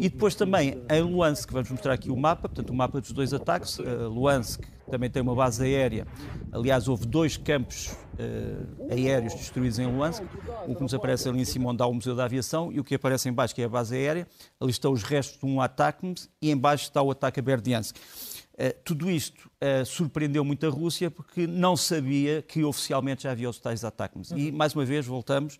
E 0.00 0.08
depois 0.08 0.34
também 0.34 0.82
em 0.90 1.02
Luansk, 1.02 1.50
vamos 1.52 1.70
mostrar 1.70 1.92
aqui 1.92 2.10
o 2.10 2.16
mapa, 2.16 2.48
portanto 2.48 2.70
o 2.70 2.74
mapa 2.74 3.00
dos 3.00 3.12
dois 3.12 3.32
ataques. 3.32 3.78
Uh, 3.78 4.08
Luansk 4.08 4.62
também 4.90 5.10
tem 5.10 5.22
uma 5.22 5.34
base 5.34 5.62
aérea. 5.64 6.06
Aliás, 6.52 6.88
houve 6.88 7.06
dois 7.06 7.36
campos 7.36 7.88
uh, 7.88 8.92
aéreos 8.92 9.34
destruídos 9.34 9.78
em 9.78 9.86
Luansk. 9.86 10.22
O 10.66 10.74
que 10.74 10.82
nos 10.82 10.94
aparece 10.94 11.28
ali 11.28 11.40
em 11.40 11.44
cima 11.44 11.70
onde 11.70 11.82
há 11.82 11.86
o 11.86 11.94
Museu 11.94 12.14
da 12.14 12.24
Aviação 12.24 12.72
e 12.72 12.80
o 12.80 12.84
que 12.84 12.94
aparece 12.94 13.28
em 13.28 13.32
baixo, 13.32 13.54
que 13.54 13.62
é 13.62 13.64
a 13.64 13.68
base 13.68 13.94
aérea. 13.94 14.26
Ali 14.60 14.70
estão 14.70 14.92
os 14.92 15.02
restos 15.02 15.38
de 15.38 15.46
um 15.46 15.60
ataque 15.60 16.14
e 16.40 16.50
em 16.50 16.56
baixo 16.56 16.84
está 16.84 17.02
o 17.02 17.10
ataque 17.10 17.40
a 17.40 17.42
Berdiansk. 17.42 17.96
Uh, 17.96 18.72
tudo 18.84 19.10
isto 19.10 19.50
uh, 19.60 19.84
surpreendeu 19.84 20.44
muito 20.44 20.64
a 20.64 20.70
Rússia 20.70 21.10
porque 21.10 21.46
não 21.46 21.76
sabia 21.76 22.40
que 22.40 22.62
oficialmente 22.62 23.24
já 23.24 23.32
havia 23.32 23.50
os 23.50 23.58
tais 23.58 23.84
ataques. 23.84 24.30
Uhum. 24.30 24.38
E, 24.38 24.52
mais 24.52 24.74
uma 24.74 24.84
vez, 24.84 25.04
voltamos, 25.06 25.58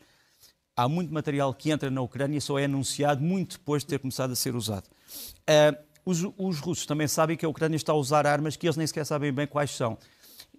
há 0.76 0.88
muito 0.88 1.12
material 1.12 1.52
que 1.54 1.70
entra 1.70 1.90
na 1.90 2.00
Ucrânia 2.00 2.40
só 2.40 2.58
é 2.58 2.64
anunciado 2.64 3.22
muito 3.22 3.58
depois 3.58 3.82
de 3.82 3.88
ter 3.88 3.98
começado 3.98 4.32
a 4.32 4.36
ser 4.36 4.54
usado. 4.54 4.86
Uh, 5.48 5.76
os, 6.04 6.22
os, 6.36 6.58
russos 6.58 6.86
também 6.86 7.08
sabem 7.08 7.36
que 7.36 7.46
a 7.46 7.48
Ucrânia 7.48 7.76
está 7.76 7.92
a 7.92 7.96
usar 7.96 8.26
armas 8.26 8.56
que 8.56 8.66
eles 8.66 8.76
nem 8.76 8.86
sequer 8.86 9.06
sabem 9.06 9.32
bem 9.32 9.46
quais 9.46 9.70
são. 9.70 9.96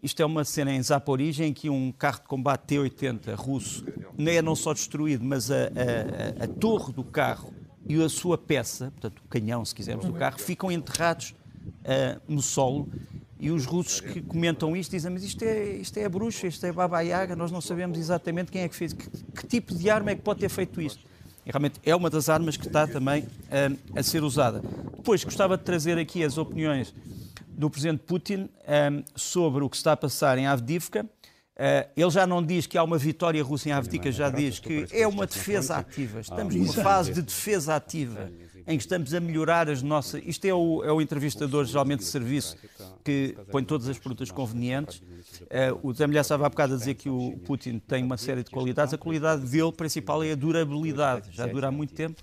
Isto 0.01 0.21
é 0.21 0.25
uma 0.25 0.43
cena 0.43 0.71
em 0.71 0.81
Zaporizhia 0.81 1.45
em 1.45 1.53
que 1.53 1.69
um 1.69 1.91
carro 1.91 2.19
de 2.19 2.27
combate 2.27 2.61
T-80 2.67 3.35
russo 3.35 3.85
nem 4.17 4.37
é 4.37 4.41
não 4.41 4.55
só 4.55 4.73
destruído, 4.73 5.23
mas 5.23 5.49
a, 5.51 5.55
a, 5.55 6.41
a, 6.41 6.43
a 6.45 6.47
torre 6.47 6.93
do 6.93 7.03
carro 7.03 7.53
e 7.87 8.01
a 8.01 8.09
sua 8.09 8.37
peça, 8.37 8.91
portanto 8.91 9.19
o 9.19 9.27
canhão, 9.27 9.63
se 9.63 9.73
quisermos, 9.73 10.05
do 10.05 10.13
carro, 10.13 10.39
ficam 10.39 10.71
enterrados 10.71 11.31
uh, 11.31 12.21
no 12.27 12.41
solo. 12.41 12.89
E 13.45 13.51
os 13.51 13.63
russos 13.63 14.01
que 14.01 14.23
comentam 14.23 14.75
isto 14.75 14.89
dizem, 14.89 15.11
mas 15.11 15.23
isto 15.23 15.43
é, 15.43 15.69
isto 15.75 15.95
é 15.99 16.05
a 16.05 16.09
bruxa, 16.09 16.47
isto 16.47 16.65
é 16.65 16.69
a 16.69 16.73
Baba 16.73 16.99
Yaga, 17.01 17.35
nós 17.35 17.51
não 17.51 17.61
sabemos 17.61 17.95
exatamente 17.95 18.51
quem 18.51 18.63
é 18.63 18.67
que 18.67 18.75
fez, 18.75 18.91
que, 18.91 19.07
que 19.07 19.45
tipo 19.45 19.75
de 19.75 19.87
arma 19.87 20.09
é 20.09 20.15
que 20.15 20.23
pode 20.23 20.39
ter 20.39 20.49
feito 20.49 20.81
isto. 20.81 21.05
E 21.45 21.51
realmente 21.51 21.79
é 21.85 21.95
uma 21.95 22.09
das 22.09 22.27
armas 22.27 22.57
que 22.57 22.65
está 22.65 22.87
também 22.87 23.21
uh, 23.21 23.77
a 23.95 24.01
ser 24.01 24.23
usada. 24.23 24.63
Depois, 24.97 25.23
gostava 25.23 25.59
de 25.59 25.63
trazer 25.63 25.95
aqui 25.99 26.23
as 26.23 26.39
opiniões 26.39 26.91
do 27.47 27.69
presidente 27.69 27.99
Putin 27.99 28.49
um, 28.67 29.03
sobre 29.15 29.63
o 29.63 29.69
que 29.69 29.77
está 29.77 29.91
a 29.91 29.97
passar 29.97 30.39
em 30.39 30.47
Avdivka. 30.47 31.03
Uh, 31.03 31.87
ele 31.95 32.09
já 32.09 32.25
não 32.25 32.43
diz 32.43 32.65
que 32.65 32.79
há 32.79 32.83
uma 32.83 32.97
vitória 32.97 33.43
russa 33.43 33.69
em 33.69 33.73
Avdivka, 33.73 34.11
já 34.11 34.31
diz 34.31 34.57
que 34.57 34.87
é 34.91 35.05
uma 35.05 35.27
defesa 35.27 35.77
ativa. 35.77 36.19
Estamos 36.19 36.55
numa 36.55 36.73
fase 36.73 37.13
de 37.13 37.21
defesa 37.21 37.75
ativa 37.75 38.31
em 38.67 38.77
que 38.77 38.83
estamos 38.83 39.13
a 39.13 39.19
melhorar 39.19 39.69
as 39.69 39.81
nossas. 39.81 40.21
Isto 40.25 40.45
é 40.45 40.53
o, 40.53 40.83
é 40.83 40.91
o 40.91 41.01
entrevistador, 41.01 41.65
geralmente 41.65 41.99
de 41.99 42.05
serviço, 42.05 42.57
que 43.03 43.37
põe 43.51 43.63
todas 43.63 43.87
as 43.87 43.97
perguntas 43.97 44.31
convenientes. 44.31 44.99
Uh, 44.99 45.79
o 45.87 45.93
Zé 45.93 46.07
Milhar 46.07 46.21
estava 46.21 46.45
há 46.45 46.49
bocado 46.49 46.73
a 46.73 46.77
dizer 46.77 46.95
que 46.95 47.09
o 47.09 47.37
Putin 47.45 47.79
tem 47.79 48.03
uma 48.03 48.17
série 48.17 48.43
de 48.43 48.49
qualidades. 48.49 48.93
A 48.93 48.97
qualidade 48.97 49.45
dele 49.45 49.71
principal 49.71 50.23
é 50.23 50.31
a 50.31 50.35
durabilidade, 50.35 51.29
já 51.31 51.45
dura 51.45 51.67
há 51.67 51.71
muito 51.71 51.93
tempo. 51.93 52.21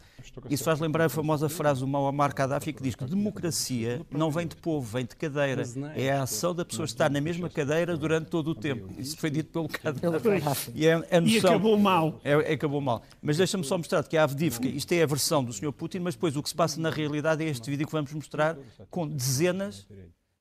Isso 0.49 0.65
faz 0.65 0.81
lembrar 0.81 1.05
a 1.05 1.09
famosa 1.09 1.49
frase 1.49 1.81
do 1.81 1.87
Muammar 1.87 2.35
Gaddafi 2.35 2.73
que 2.73 2.83
diz 2.83 2.95
que 2.95 3.05
democracia 3.05 4.05
não 4.11 4.31
vem 4.31 4.47
de 4.47 4.57
povo, 4.57 4.87
vem 4.87 5.05
de 5.05 5.15
cadeira. 5.15 5.63
É 5.95 6.13
a 6.13 6.23
ação 6.23 6.55
da 6.55 6.65
pessoa 6.65 6.87
estar 6.87 7.11
na 7.11 7.21
mesma 7.21 7.51
cadeira 7.51 7.97
durante 7.97 8.29
todo 8.29 8.49
o 8.49 8.55
tempo. 8.55 8.89
Isso 8.99 9.17
foi 9.17 9.31
dito 9.31 9.51
pelo 9.51 9.69
Gaddafi. 9.69 10.73
E, 10.75 10.87
é 10.87 10.95
a 10.95 11.21
noção, 11.21 11.27
e 11.27 11.39
acabou 11.39 11.79
mal. 11.79 12.21
É, 12.25 12.33
é, 12.33 12.53
acabou 12.55 12.81
mal. 12.81 13.03
Mas 13.21 13.37
deixa-me 13.37 13.65
só 13.65 13.77
mostrar 13.77 14.03
que 14.05 14.17
a 14.17 14.25
Avdivka, 14.25 14.67
isto 14.67 14.93
é 14.93 15.03
a 15.03 15.07
versão 15.07 15.45
do 15.45 15.53
Sr. 15.53 15.73
Putin, 15.73 16.01
mas 16.01 16.15
depois 16.15 16.37
o 16.37 16.43
que 16.43 16.49
se 16.49 16.55
passa 16.55 16.81
na 16.81 16.91
realidade 16.91 17.45
é 17.45 17.49
este 17.49 17.71
vídeo 17.71 17.87
que 17.87 17.93
vamos 17.93 18.13
mostrar 18.13 18.57
com 18.91 19.07
dezenas, 19.07 19.87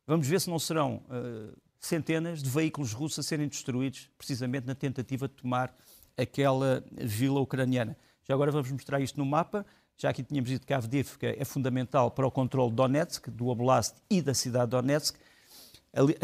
vamos 0.08 0.28
ver 0.28 0.40
se 0.40 0.50
não 0.50 0.60
serão 0.60 1.02
uh, 1.10 1.56
centenas 1.80 2.42
de 2.42 2.50
veículos 2.50 2.94
russos 2.94 3.20
a 3.20 3.24
serem 3.24 3.48
destruídos 3.48 4.10
precisamente 4.18 4.66
na 4.68 4.76
tentativa 4.76 5.28
de 5.28 5.34
tomar 5.34 5.76
aquela 6.18 6.84
vila 6.92 7.40
ucraniana. 7.40 7.98
Já 8.24 8.36
agora 8.36 8.52
vamos 8.52 8.72
mostrar 8.72 9.00
isto 9.00 9.18
no 9.18 9.26
mapa. 9.26 9.66
Já 10.02 10.10
aqui 10.10 10.24
tínhamos 10.24 10.50
dito 10.50 10.66
que 10.66 10.74
a 10.74 10.78
Avdivka 10.78 11.28
é 11.28 11.46
fundamental 11.46 12.10
para 12.10 12.26
o 12.26 12.32
controle 12.32 12.72
de 12.72 12.76
Donetsk, 12.76 13.30
do 13.30 13.50
Oblast 13.50 13.98
e 14.10 14.20
da 14.20 14.34
cidade 14.34 14.66
de 14.66 14.72
Donetsk. 14.72 15.16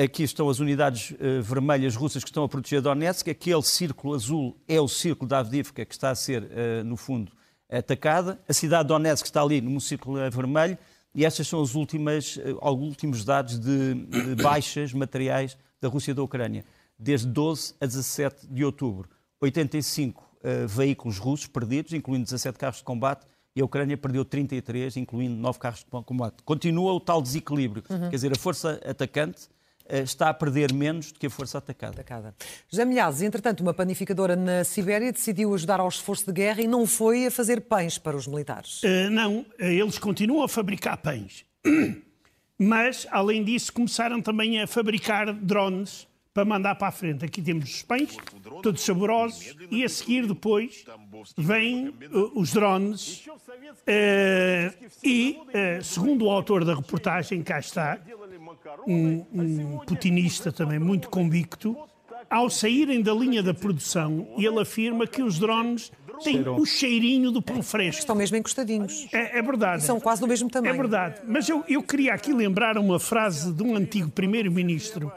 Aqui 0.04 0.24
estão 0.24 0.50
as 0.50 0.58
unidades 0.58 1.12
uh, 1.12 1.44
vermelhas 1.44 1.96
russas 1.96 2.24
que 2.24 2.30
estão 2.32 2.44
a 2.44 2.50
proteger 2.50 2.82
Donetsk. 2.82 3.30
Aquele 3.30 3.62
círculo 3.62 4.16
azul 4.16 4.58
é 4.68 4.82
o 4.82 4.88
círculo 4.88 5.30
da 5.30 5.38
Avdivka 5.38 5.86
que 5.86 5.94
está 5.94 6.10
a 6.10 6.16
ser, 6.16 6.42
uh, 6.42 6.84
no 6.84 6.98
fundo, 6.98 7.32
atacada. 7.70 8.42
A 8.50 8.54
cidade 8.54 8.86
de 8.86 8.88
Donetsk 8.88 9.28
está 9.28 9.44
ali 9.44 9.62
no 9.62 9.80
círculo 9.80 10.18
vermelho. 10.32 10.76
E 11.14 11.24
estas 11.24 11.48
são 11.48 11.62
os 11.62 11.76
últimos, 11.76 12.38
uh, 12.38 12.70
últimos 12.70 13.24
dados 13.24 13.60
de, 13.60 13.94
de 13.94 14.36
baixas 14.42 14.92
materiais 14.92 15.56
da 15.80 15.88
Rússia 15.88 16.14
e 16.14 16.14
da 16.16 16.24
Ucrânia. 16.24 16.66
Desde 16.98 17.28
12 17.28 17.76
a 17.80 17.86
17 17.86 18.48
de 18.48 18.66
outubro. 18.66 19.08
85 19.40 20.24
uh, 20.24 20.68
veículos 20.68 21.20
russos 21.20 21.46
perdidos, 21.46 21.94
incluindo 21.94 22.24
17 22.24 22.58
carros 22.58 22.78
de 22.78 22.84
combate, 22.84 23.28
e 23.58 23.62
a 23.62 23.66
Ucrânia 23.66 23.98
perdeu 23.98 24.24
33, 24.24 24.98
incluindo 24.98 25.36
9 25.36 25.58
carros 25.58 25.80
de 25.80 25.86
combate. 25.90 26.44
Continua 26.46 26.94
o 26.94 27.00
tal 27.00 27.20
desequilíbrio. 27.20 27.84
Uhum. 27.90 28.02
Quer 28.02 28.16
dizer, 28.16 28.32
a 28.32 28.38
força 28.38 28.80
atacante 28.86 29.48
uh, 29.90 30.04
está 30.04 30.30
a 30.30 30.34
perder 30.34 30.72
menos 30.72 31.12
do 31.12 31.18
que 31.18 31.26
a 31.26 31.30
força 31.30 31.58
atacada. 31.58 31.94
atacada. 31.94 32.36
José 32.70 32.86
Milhazes, 32.86 33.24
entretanto, 33.24 33.62
uma 33.62 33.74
panificadora 33.74 34.36
na 34.36 34.64
Sibéria 34.64 35.12
decidiu 35.12 35.56
ajudar 35.56 35.80
ao 35.80 35.88
esforço 35.88 36.28
de 36.28 36.34
guerra 36.34 36.62
e 36.62 36.68
não 36.68 36.86
foi 36.86 37.26
a 37.26 37.32
fazer 37.32 37.62
pães 37.62 37.98
para 37.98 38.16
os 38.16 38.28
militares. 38.28 38.84
Uh, 38.84 39.10
não, 39.10 39.44
eles 39.58 39.98
continuam 39.98 40.44
a 40.44 40.48
fabricar 40.48 40.96
pães. 40.98 41.44
Mas, 42.60 43.08
além 43.10 43.44
disso, 43.44 43.74
começaram 43.74 44.22
também 44.22 44.62
a 44.62 44.68
fabricar 44.68 45.34
drones 45.34 46.07
para 46.38 46.46
mandar 46.46 46.76
para 46.76 46.90
a 46.90 46.92
frente. 46.92 47.26
Aqui 47.26 47.42
temos 47.42 47.68
os 47.68 47.82
pães, 47.82 48.16
todos 48.62 48.84
saborosos, 48.84 49.56
e 49.72 49.84
a 49.84 49.90
seguir 49.90 50.28
depois 50.28 50.86
vêm 51.36 51.88
uh, 51.88 52.40
os 52.40 52.54
drones. 52.54 53.26
Uh, 53.26 54.88
e, 55.04 55.40
uh, 55.40 55.84
segundo 55.84 56.26
o 56.26 56.30
autor 56.30 56.64
da 56.64 56.76
reportagem, 56.76 57.42
cá 57.42 57.58
está, 57.58 57.98
um, 58.88 59.26
um 59.34 59.80
putinista 59.80 60.52
também 60.52 60.78
muito 60.78 61.10
convicto, 61.10 61.76
ao 62.30 62.52
saírem 62.52 63.02
da 63.02 63.16
linha 63.16 63.42
da 63.42 63.54
produção, 63.56 64.28
ele 64.38 64.60
afirma 64.60 65.08
que 65.08 65.24
os 65.24 65.40
drones 65.40 65.92
têm 66.24 66.48
o 66.48 66.66
cheirinho 66.68 67.32
do 67.32 67.42
pão 67.42 67.64
fresco. 67.64 68.02
Estão 68.02 68.16
mesmo 68.16 68.38
encostadinhos. 68.38 69.08
É, 69.12 69.40
é 69.40 69.42
verdade. 69.42 69.82
E 69.82 69.86
são 69.86 70.00
quase 70.00 70.22
do 70.22 70.28
mesmo 70.28 70.52
tamanho. 70.52 70.74
É 70.76 70.78
verdade. 70.78 71.22
Mas 71.26 71.50
eu, 71.50 71.64
eu 71.68 71.82
queria 71.82 72.14
aqui 72.14 72.32
lembrar 72.32 72.78
uma 72.78 73.00
frase 73.00 73.52
de 73.52 73.64
um 73.64 73.76
antigo 73.76 74.12
primeiro-ministro 74.12 75.12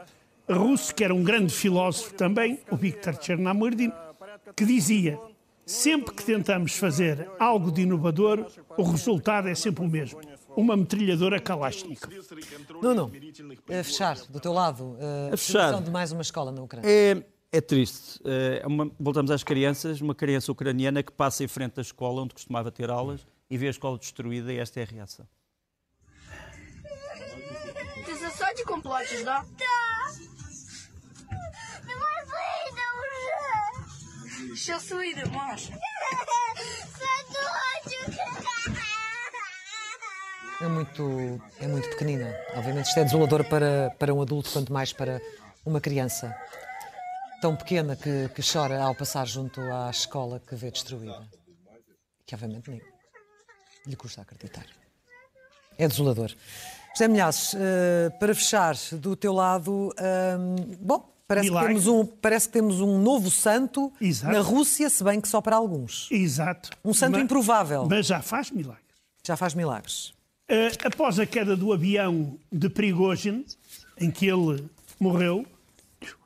russo, 0.50 0.94
que 0.94 1.04
era 1.04 1.14
um 1.14 1.22
grande 1.22 1.52
filósofo 1.52 2.14
também, 2.14 2.60
o 2.70 2.76
Viktor 2.76 3.20
Chernomyrdin, 3.20 3.92
que 4.54 4.64
dizia: 4.64 5.18
sempre 5.64 6.14
que 6.14 6.24
tentamos 6.24 6.76
fazer 6.76 7.28
algo 7.38 7.70
de 7.72 7.82
inovador, 7.82 8.46
o 8.76 8.82
resultado 8.82 9.48
é 9.48 9.54
sempre 9.54 9.84
o 9.84 9.88
mesmo. 9.88 10.20
Uma 10.56 10.76
metralhadora 10.76 11.38
Kalashnikov. 11.40 12.12
Nuno, 12.80 13.12
a 13.68 13.84
fechar, 13.84 14.16
do 14.28 14.40
teu 14.40 14.52
lado, 14.52 14.96
a, 15.30 15.34
a 15.34 15.36
fechar. 15.36 15.82
de 15.82 15.90
mais 15.90 16.12
uma 16.12 16.22
escola 16.22 16.50
na 16.50 16.62
Ucrânia. 16.62 16.88
É, 16.88 17.22
é 17.52 17.60
triste. 17.60 18.20
É 18.24 18.66
uma, 18.66 18.90
voltamos 18.98 19.30
às 19.30 19.42
crianças. 19.44 20.00
Uma 20.00 20.14
criança 20.14 20.50
ucraniana 20.50 21.02
que 21.02 21.12
passa 21.12 21.44
em 21.44 21.48
frente 21.48 21.78
à 21.78 21.82
escola 21.82 22.22
onde 22.22 22.32
costumava 22.32 22.70
ter 22.70 22.88
aulas 22.88 23.26
e 23.50 23.58
vê 23.58 23.66
a 23.66 23.70
escola 23.70 23.98
destruída 23.98 24.52
e 24.52 24.58
esta 24.58 24.80
é 24.80 24.84
a 24.84 24.86
reação. 24.86 25.26
Ты 28.06 28.14
за 28.14 28.30
садиком 28.30 28.80
плачешь, 28.80 29.24
да? 29.24 29.44
Да. 29.58 29.99
Що 34.54 34.80
суйде, 34.80 35.24
Маша? 35.24 35.72
É 40.60 40.68
muito, 40.68 41.40
é 41.60 41.66
muito 41.66 41.88
pequenina. 41.90 42.34
Obviamente 42.56 42.86
isto 42.86 42.98
é 43.00 43.04
desolador 43.04 43.44
para, 43.44 43.90
para 43.98 44.14
um 44.14 44.22
adulto, 44.22 44.50
quanto 44.50 44.72
mais 44.72 44.92
para 44.92 45.20
uma 45.64 45.80
criança. 45.80 46.34
Tão 47.42 47.54
pequena 47.54 47.94
que, 47.94 48.28
que 48.34 48.42
chora 48.42 48.82
ao 48.82 48.94
passar 48.94 49.26
junto 49.26 49.60
à 49.60 49.90
escola 49.90 50.40
que 50.40 50.54
vê 50.54 50.70
destruída. 50.70 51.28
Que 52.26 52.34
obviamente 52.34 52.70
nem 52.70 52.80
lhe 53.86 53.96
custa 53.96 54.22
acreditar. 54.22 54.66
É 55.78 55.86
desolador. 55.86 56.34
José 56.94 57.08
Milhazes, 57.08 57.52
uh, 57.52 58.18
para 58.18 58.34
fechar 58.34 58.74
do 58.92 59.14
teu 59.14 59.34
lado, 59.34 59.88
uh, 59.90 60.76
bom, 60.80 61.12
parece 61.35 61.49
que, 61.51 61.59
temos 61.59 61.87
um, 61.87 62.05
parece 62.05 62.47
que 62.47 62.53
temos 62.53 62.81
um 62.81 63.01
novo 63.01 63.31
santo 63.31 63.91
Exato. 64.01 64.33
na 64.33 64.41
Rússia, 64.41 64.89
se 64.89 65.03
bem 65.03 65.21
que 65.21 65.27
só 65.27 65.41
para 65.41 65.55
alguns. 65.55 66.09
Exato. 66.11 66.69
Um 66.83 66.93
santo 66.93 67.13
mas, 67.13 67.23
improvável. 67.23 67.87
Mas 67.89 68.05
já 68.05 68.21
faz 68.21 68.51
milagres. 68.51 68.85
Já 69.25 69.37
faz 69.37 69.53
milagres. 69.53 70.09
Uh, 70.49 70.67
após 70.83 71.19
a 71.19 71.25
queda 71.25 71.55
do 71.55 71.71
avião 71.71 72.37
de 72.51 72.69
Prigozhin, 72.69 73.45
em 73.97 74.11
que 74.11 74.25
ele 74.27 74.69
morreu, 74.99 75.45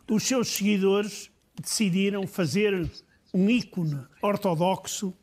os 0.10 0.24
seus 0.24 0.48
seguidores 0.50 1.30
decidiram 1.62 2.26
fazer 2.26 2.89
um 3.34 3.50
ícone 3.50 4.00
ortodoxo 4.22 5.13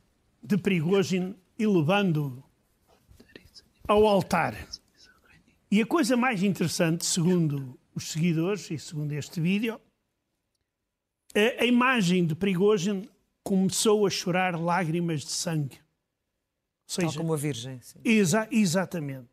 de 0.42 0.56
Prigozhin 0.56 1.34
e 1.58 1.66
levando 1.66 2.42
ao 3.86 4.06
altar. 4.06 4.56
E 5.70 5.80
a 5.80 5.86
coisa 5.86 6.16
mais 6.16 6.42
interessante, 6.42 7.04
segundo 7.04 7.78
os 7.94 8.10
seguidores 8.10 8.70
e 8.70 8.78
segundo 8.78 9.12
este 9.12 9.40
vídeo, 9.40 9.80
a, 11.34 11.64
imagem 11.64 12.26
de 12.26 12.34
Prigozhin 12.34 13.08
começou 13.42 14.06
a 14.06 14.10
chorar 14.10 14.58
lágrimas 14.58 15.22
de 15.22 15.30
sangue. 15.30 15.76
Ou 15.76 16.94
seja, 16.94 17.08
Tal 17.08 17.16
como 17.16 17.34
a 17.34 17.36
Virgem. 17.36 17.80
Exa 18.04 18.46
exatamente. 18.50 19.28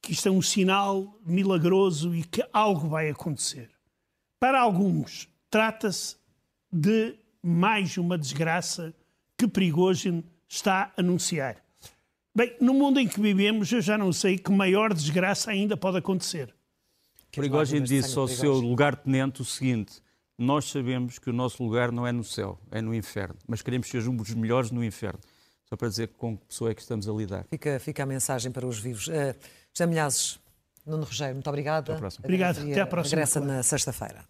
Que 0.00 0.12
isto 0.12 0.28
é 0.28 0.30
um 0.30 0.42
sinal 0.42 1.18
milagroso 1.24 2.14
e 2.14 2.24
que 2.24 2.44
algo 2.52 2.88
vai 2.88 3.08
acontecer. 3.08 3.70
Para 4.40 4.60
alguns, 4.60 5.28
trata-se 5.50 6.16
de 6.72 7.16
mais 7.42 7.96
uma 7.96 8.18
desgraça 8.18 8.94
que 9.36 9.46
Prigozhin 9.46 10.24
está 10.48 10.92
a 10.96 11.00
anunciar. 11.00 11.62
Bem, 12.34 12.56
no 12.60 12.74
mundo 12.74 13.00
em 13.00 13.08
que 13.08 13.20
vivemos, 13.20 13.70
eu 13.72 13.80
já 13.80 13.98
não 13.98 14.12
sei 14.12 14.38
que 14.38 14.50
maior 14.50 14.94
desgraça 14.94 15.50
ainda 15.50 15.76
pode 15.76 15.98
acontecer. 15.98 16.54
Prigogine 17.32 17.86
disse 17.86 18.18
ao 18.18 18.26
seu 18.28 18.54
lugar-tenente 18.54 19.42
o 19.42 19.44
seguinte: 19.44 20.00
Nós 20.38 20.66
sabemos 20.66 21.18
que 21.18 21.30
o 21.30 21.32
nosso 21.32 21.62
lugar 21.62 21.92
não 21.92 22.06
é 22.06 22.12
no 22.12 22.24
céu, 22.24 22.58
é 22.70 22.80
no 22.80 22.94
inferno, 22.94 23.36
mas 23.46 23.62
queremos 23.62 23.88
ser 23.88 24.06
um 24.08 24.16
dos 24.16 24.34
melhores 24.34 24.70
no 24.70 24.84
inferno. 24.84 25.20
Só 25.68 25.76
para 25.76 25.88
dizer 25.88 26.08
com 26.16 26.36
que 26.36 26.46
pessoa 26.46 26.70
é 26.70 26.74
que 26.74 26.80
estamos 26.80 27.06
a 27.06 27.12
lidar. 27.12 27.44
Fica, 27.50 27.78
fica 27.78 28.02
a 28.02 28.06
mensagem 28.06 28.50
para 28.50 28.66
os 28.66 28.78
vivos. 28.78 29.06
Uh, 29.08 29.34
José 29.76 29.86
Milhazes, 29.86 30.40
Nuno 30.86 31.04
Rogério, 31.04 31.34
muito 31.34 31.48
obrigada. 31.48 31.92
Até 31.92 31.92
à 31.92 31.98
próxima. 31.98 32.24
Obrigado, 32.24 32.58
até 32.58 32.80
à 32.80 32.86
próxima. 32.86 33.10
Regressa 33.10 33.40
na 33.40 33.62
sexta-feira. 33.62 34.24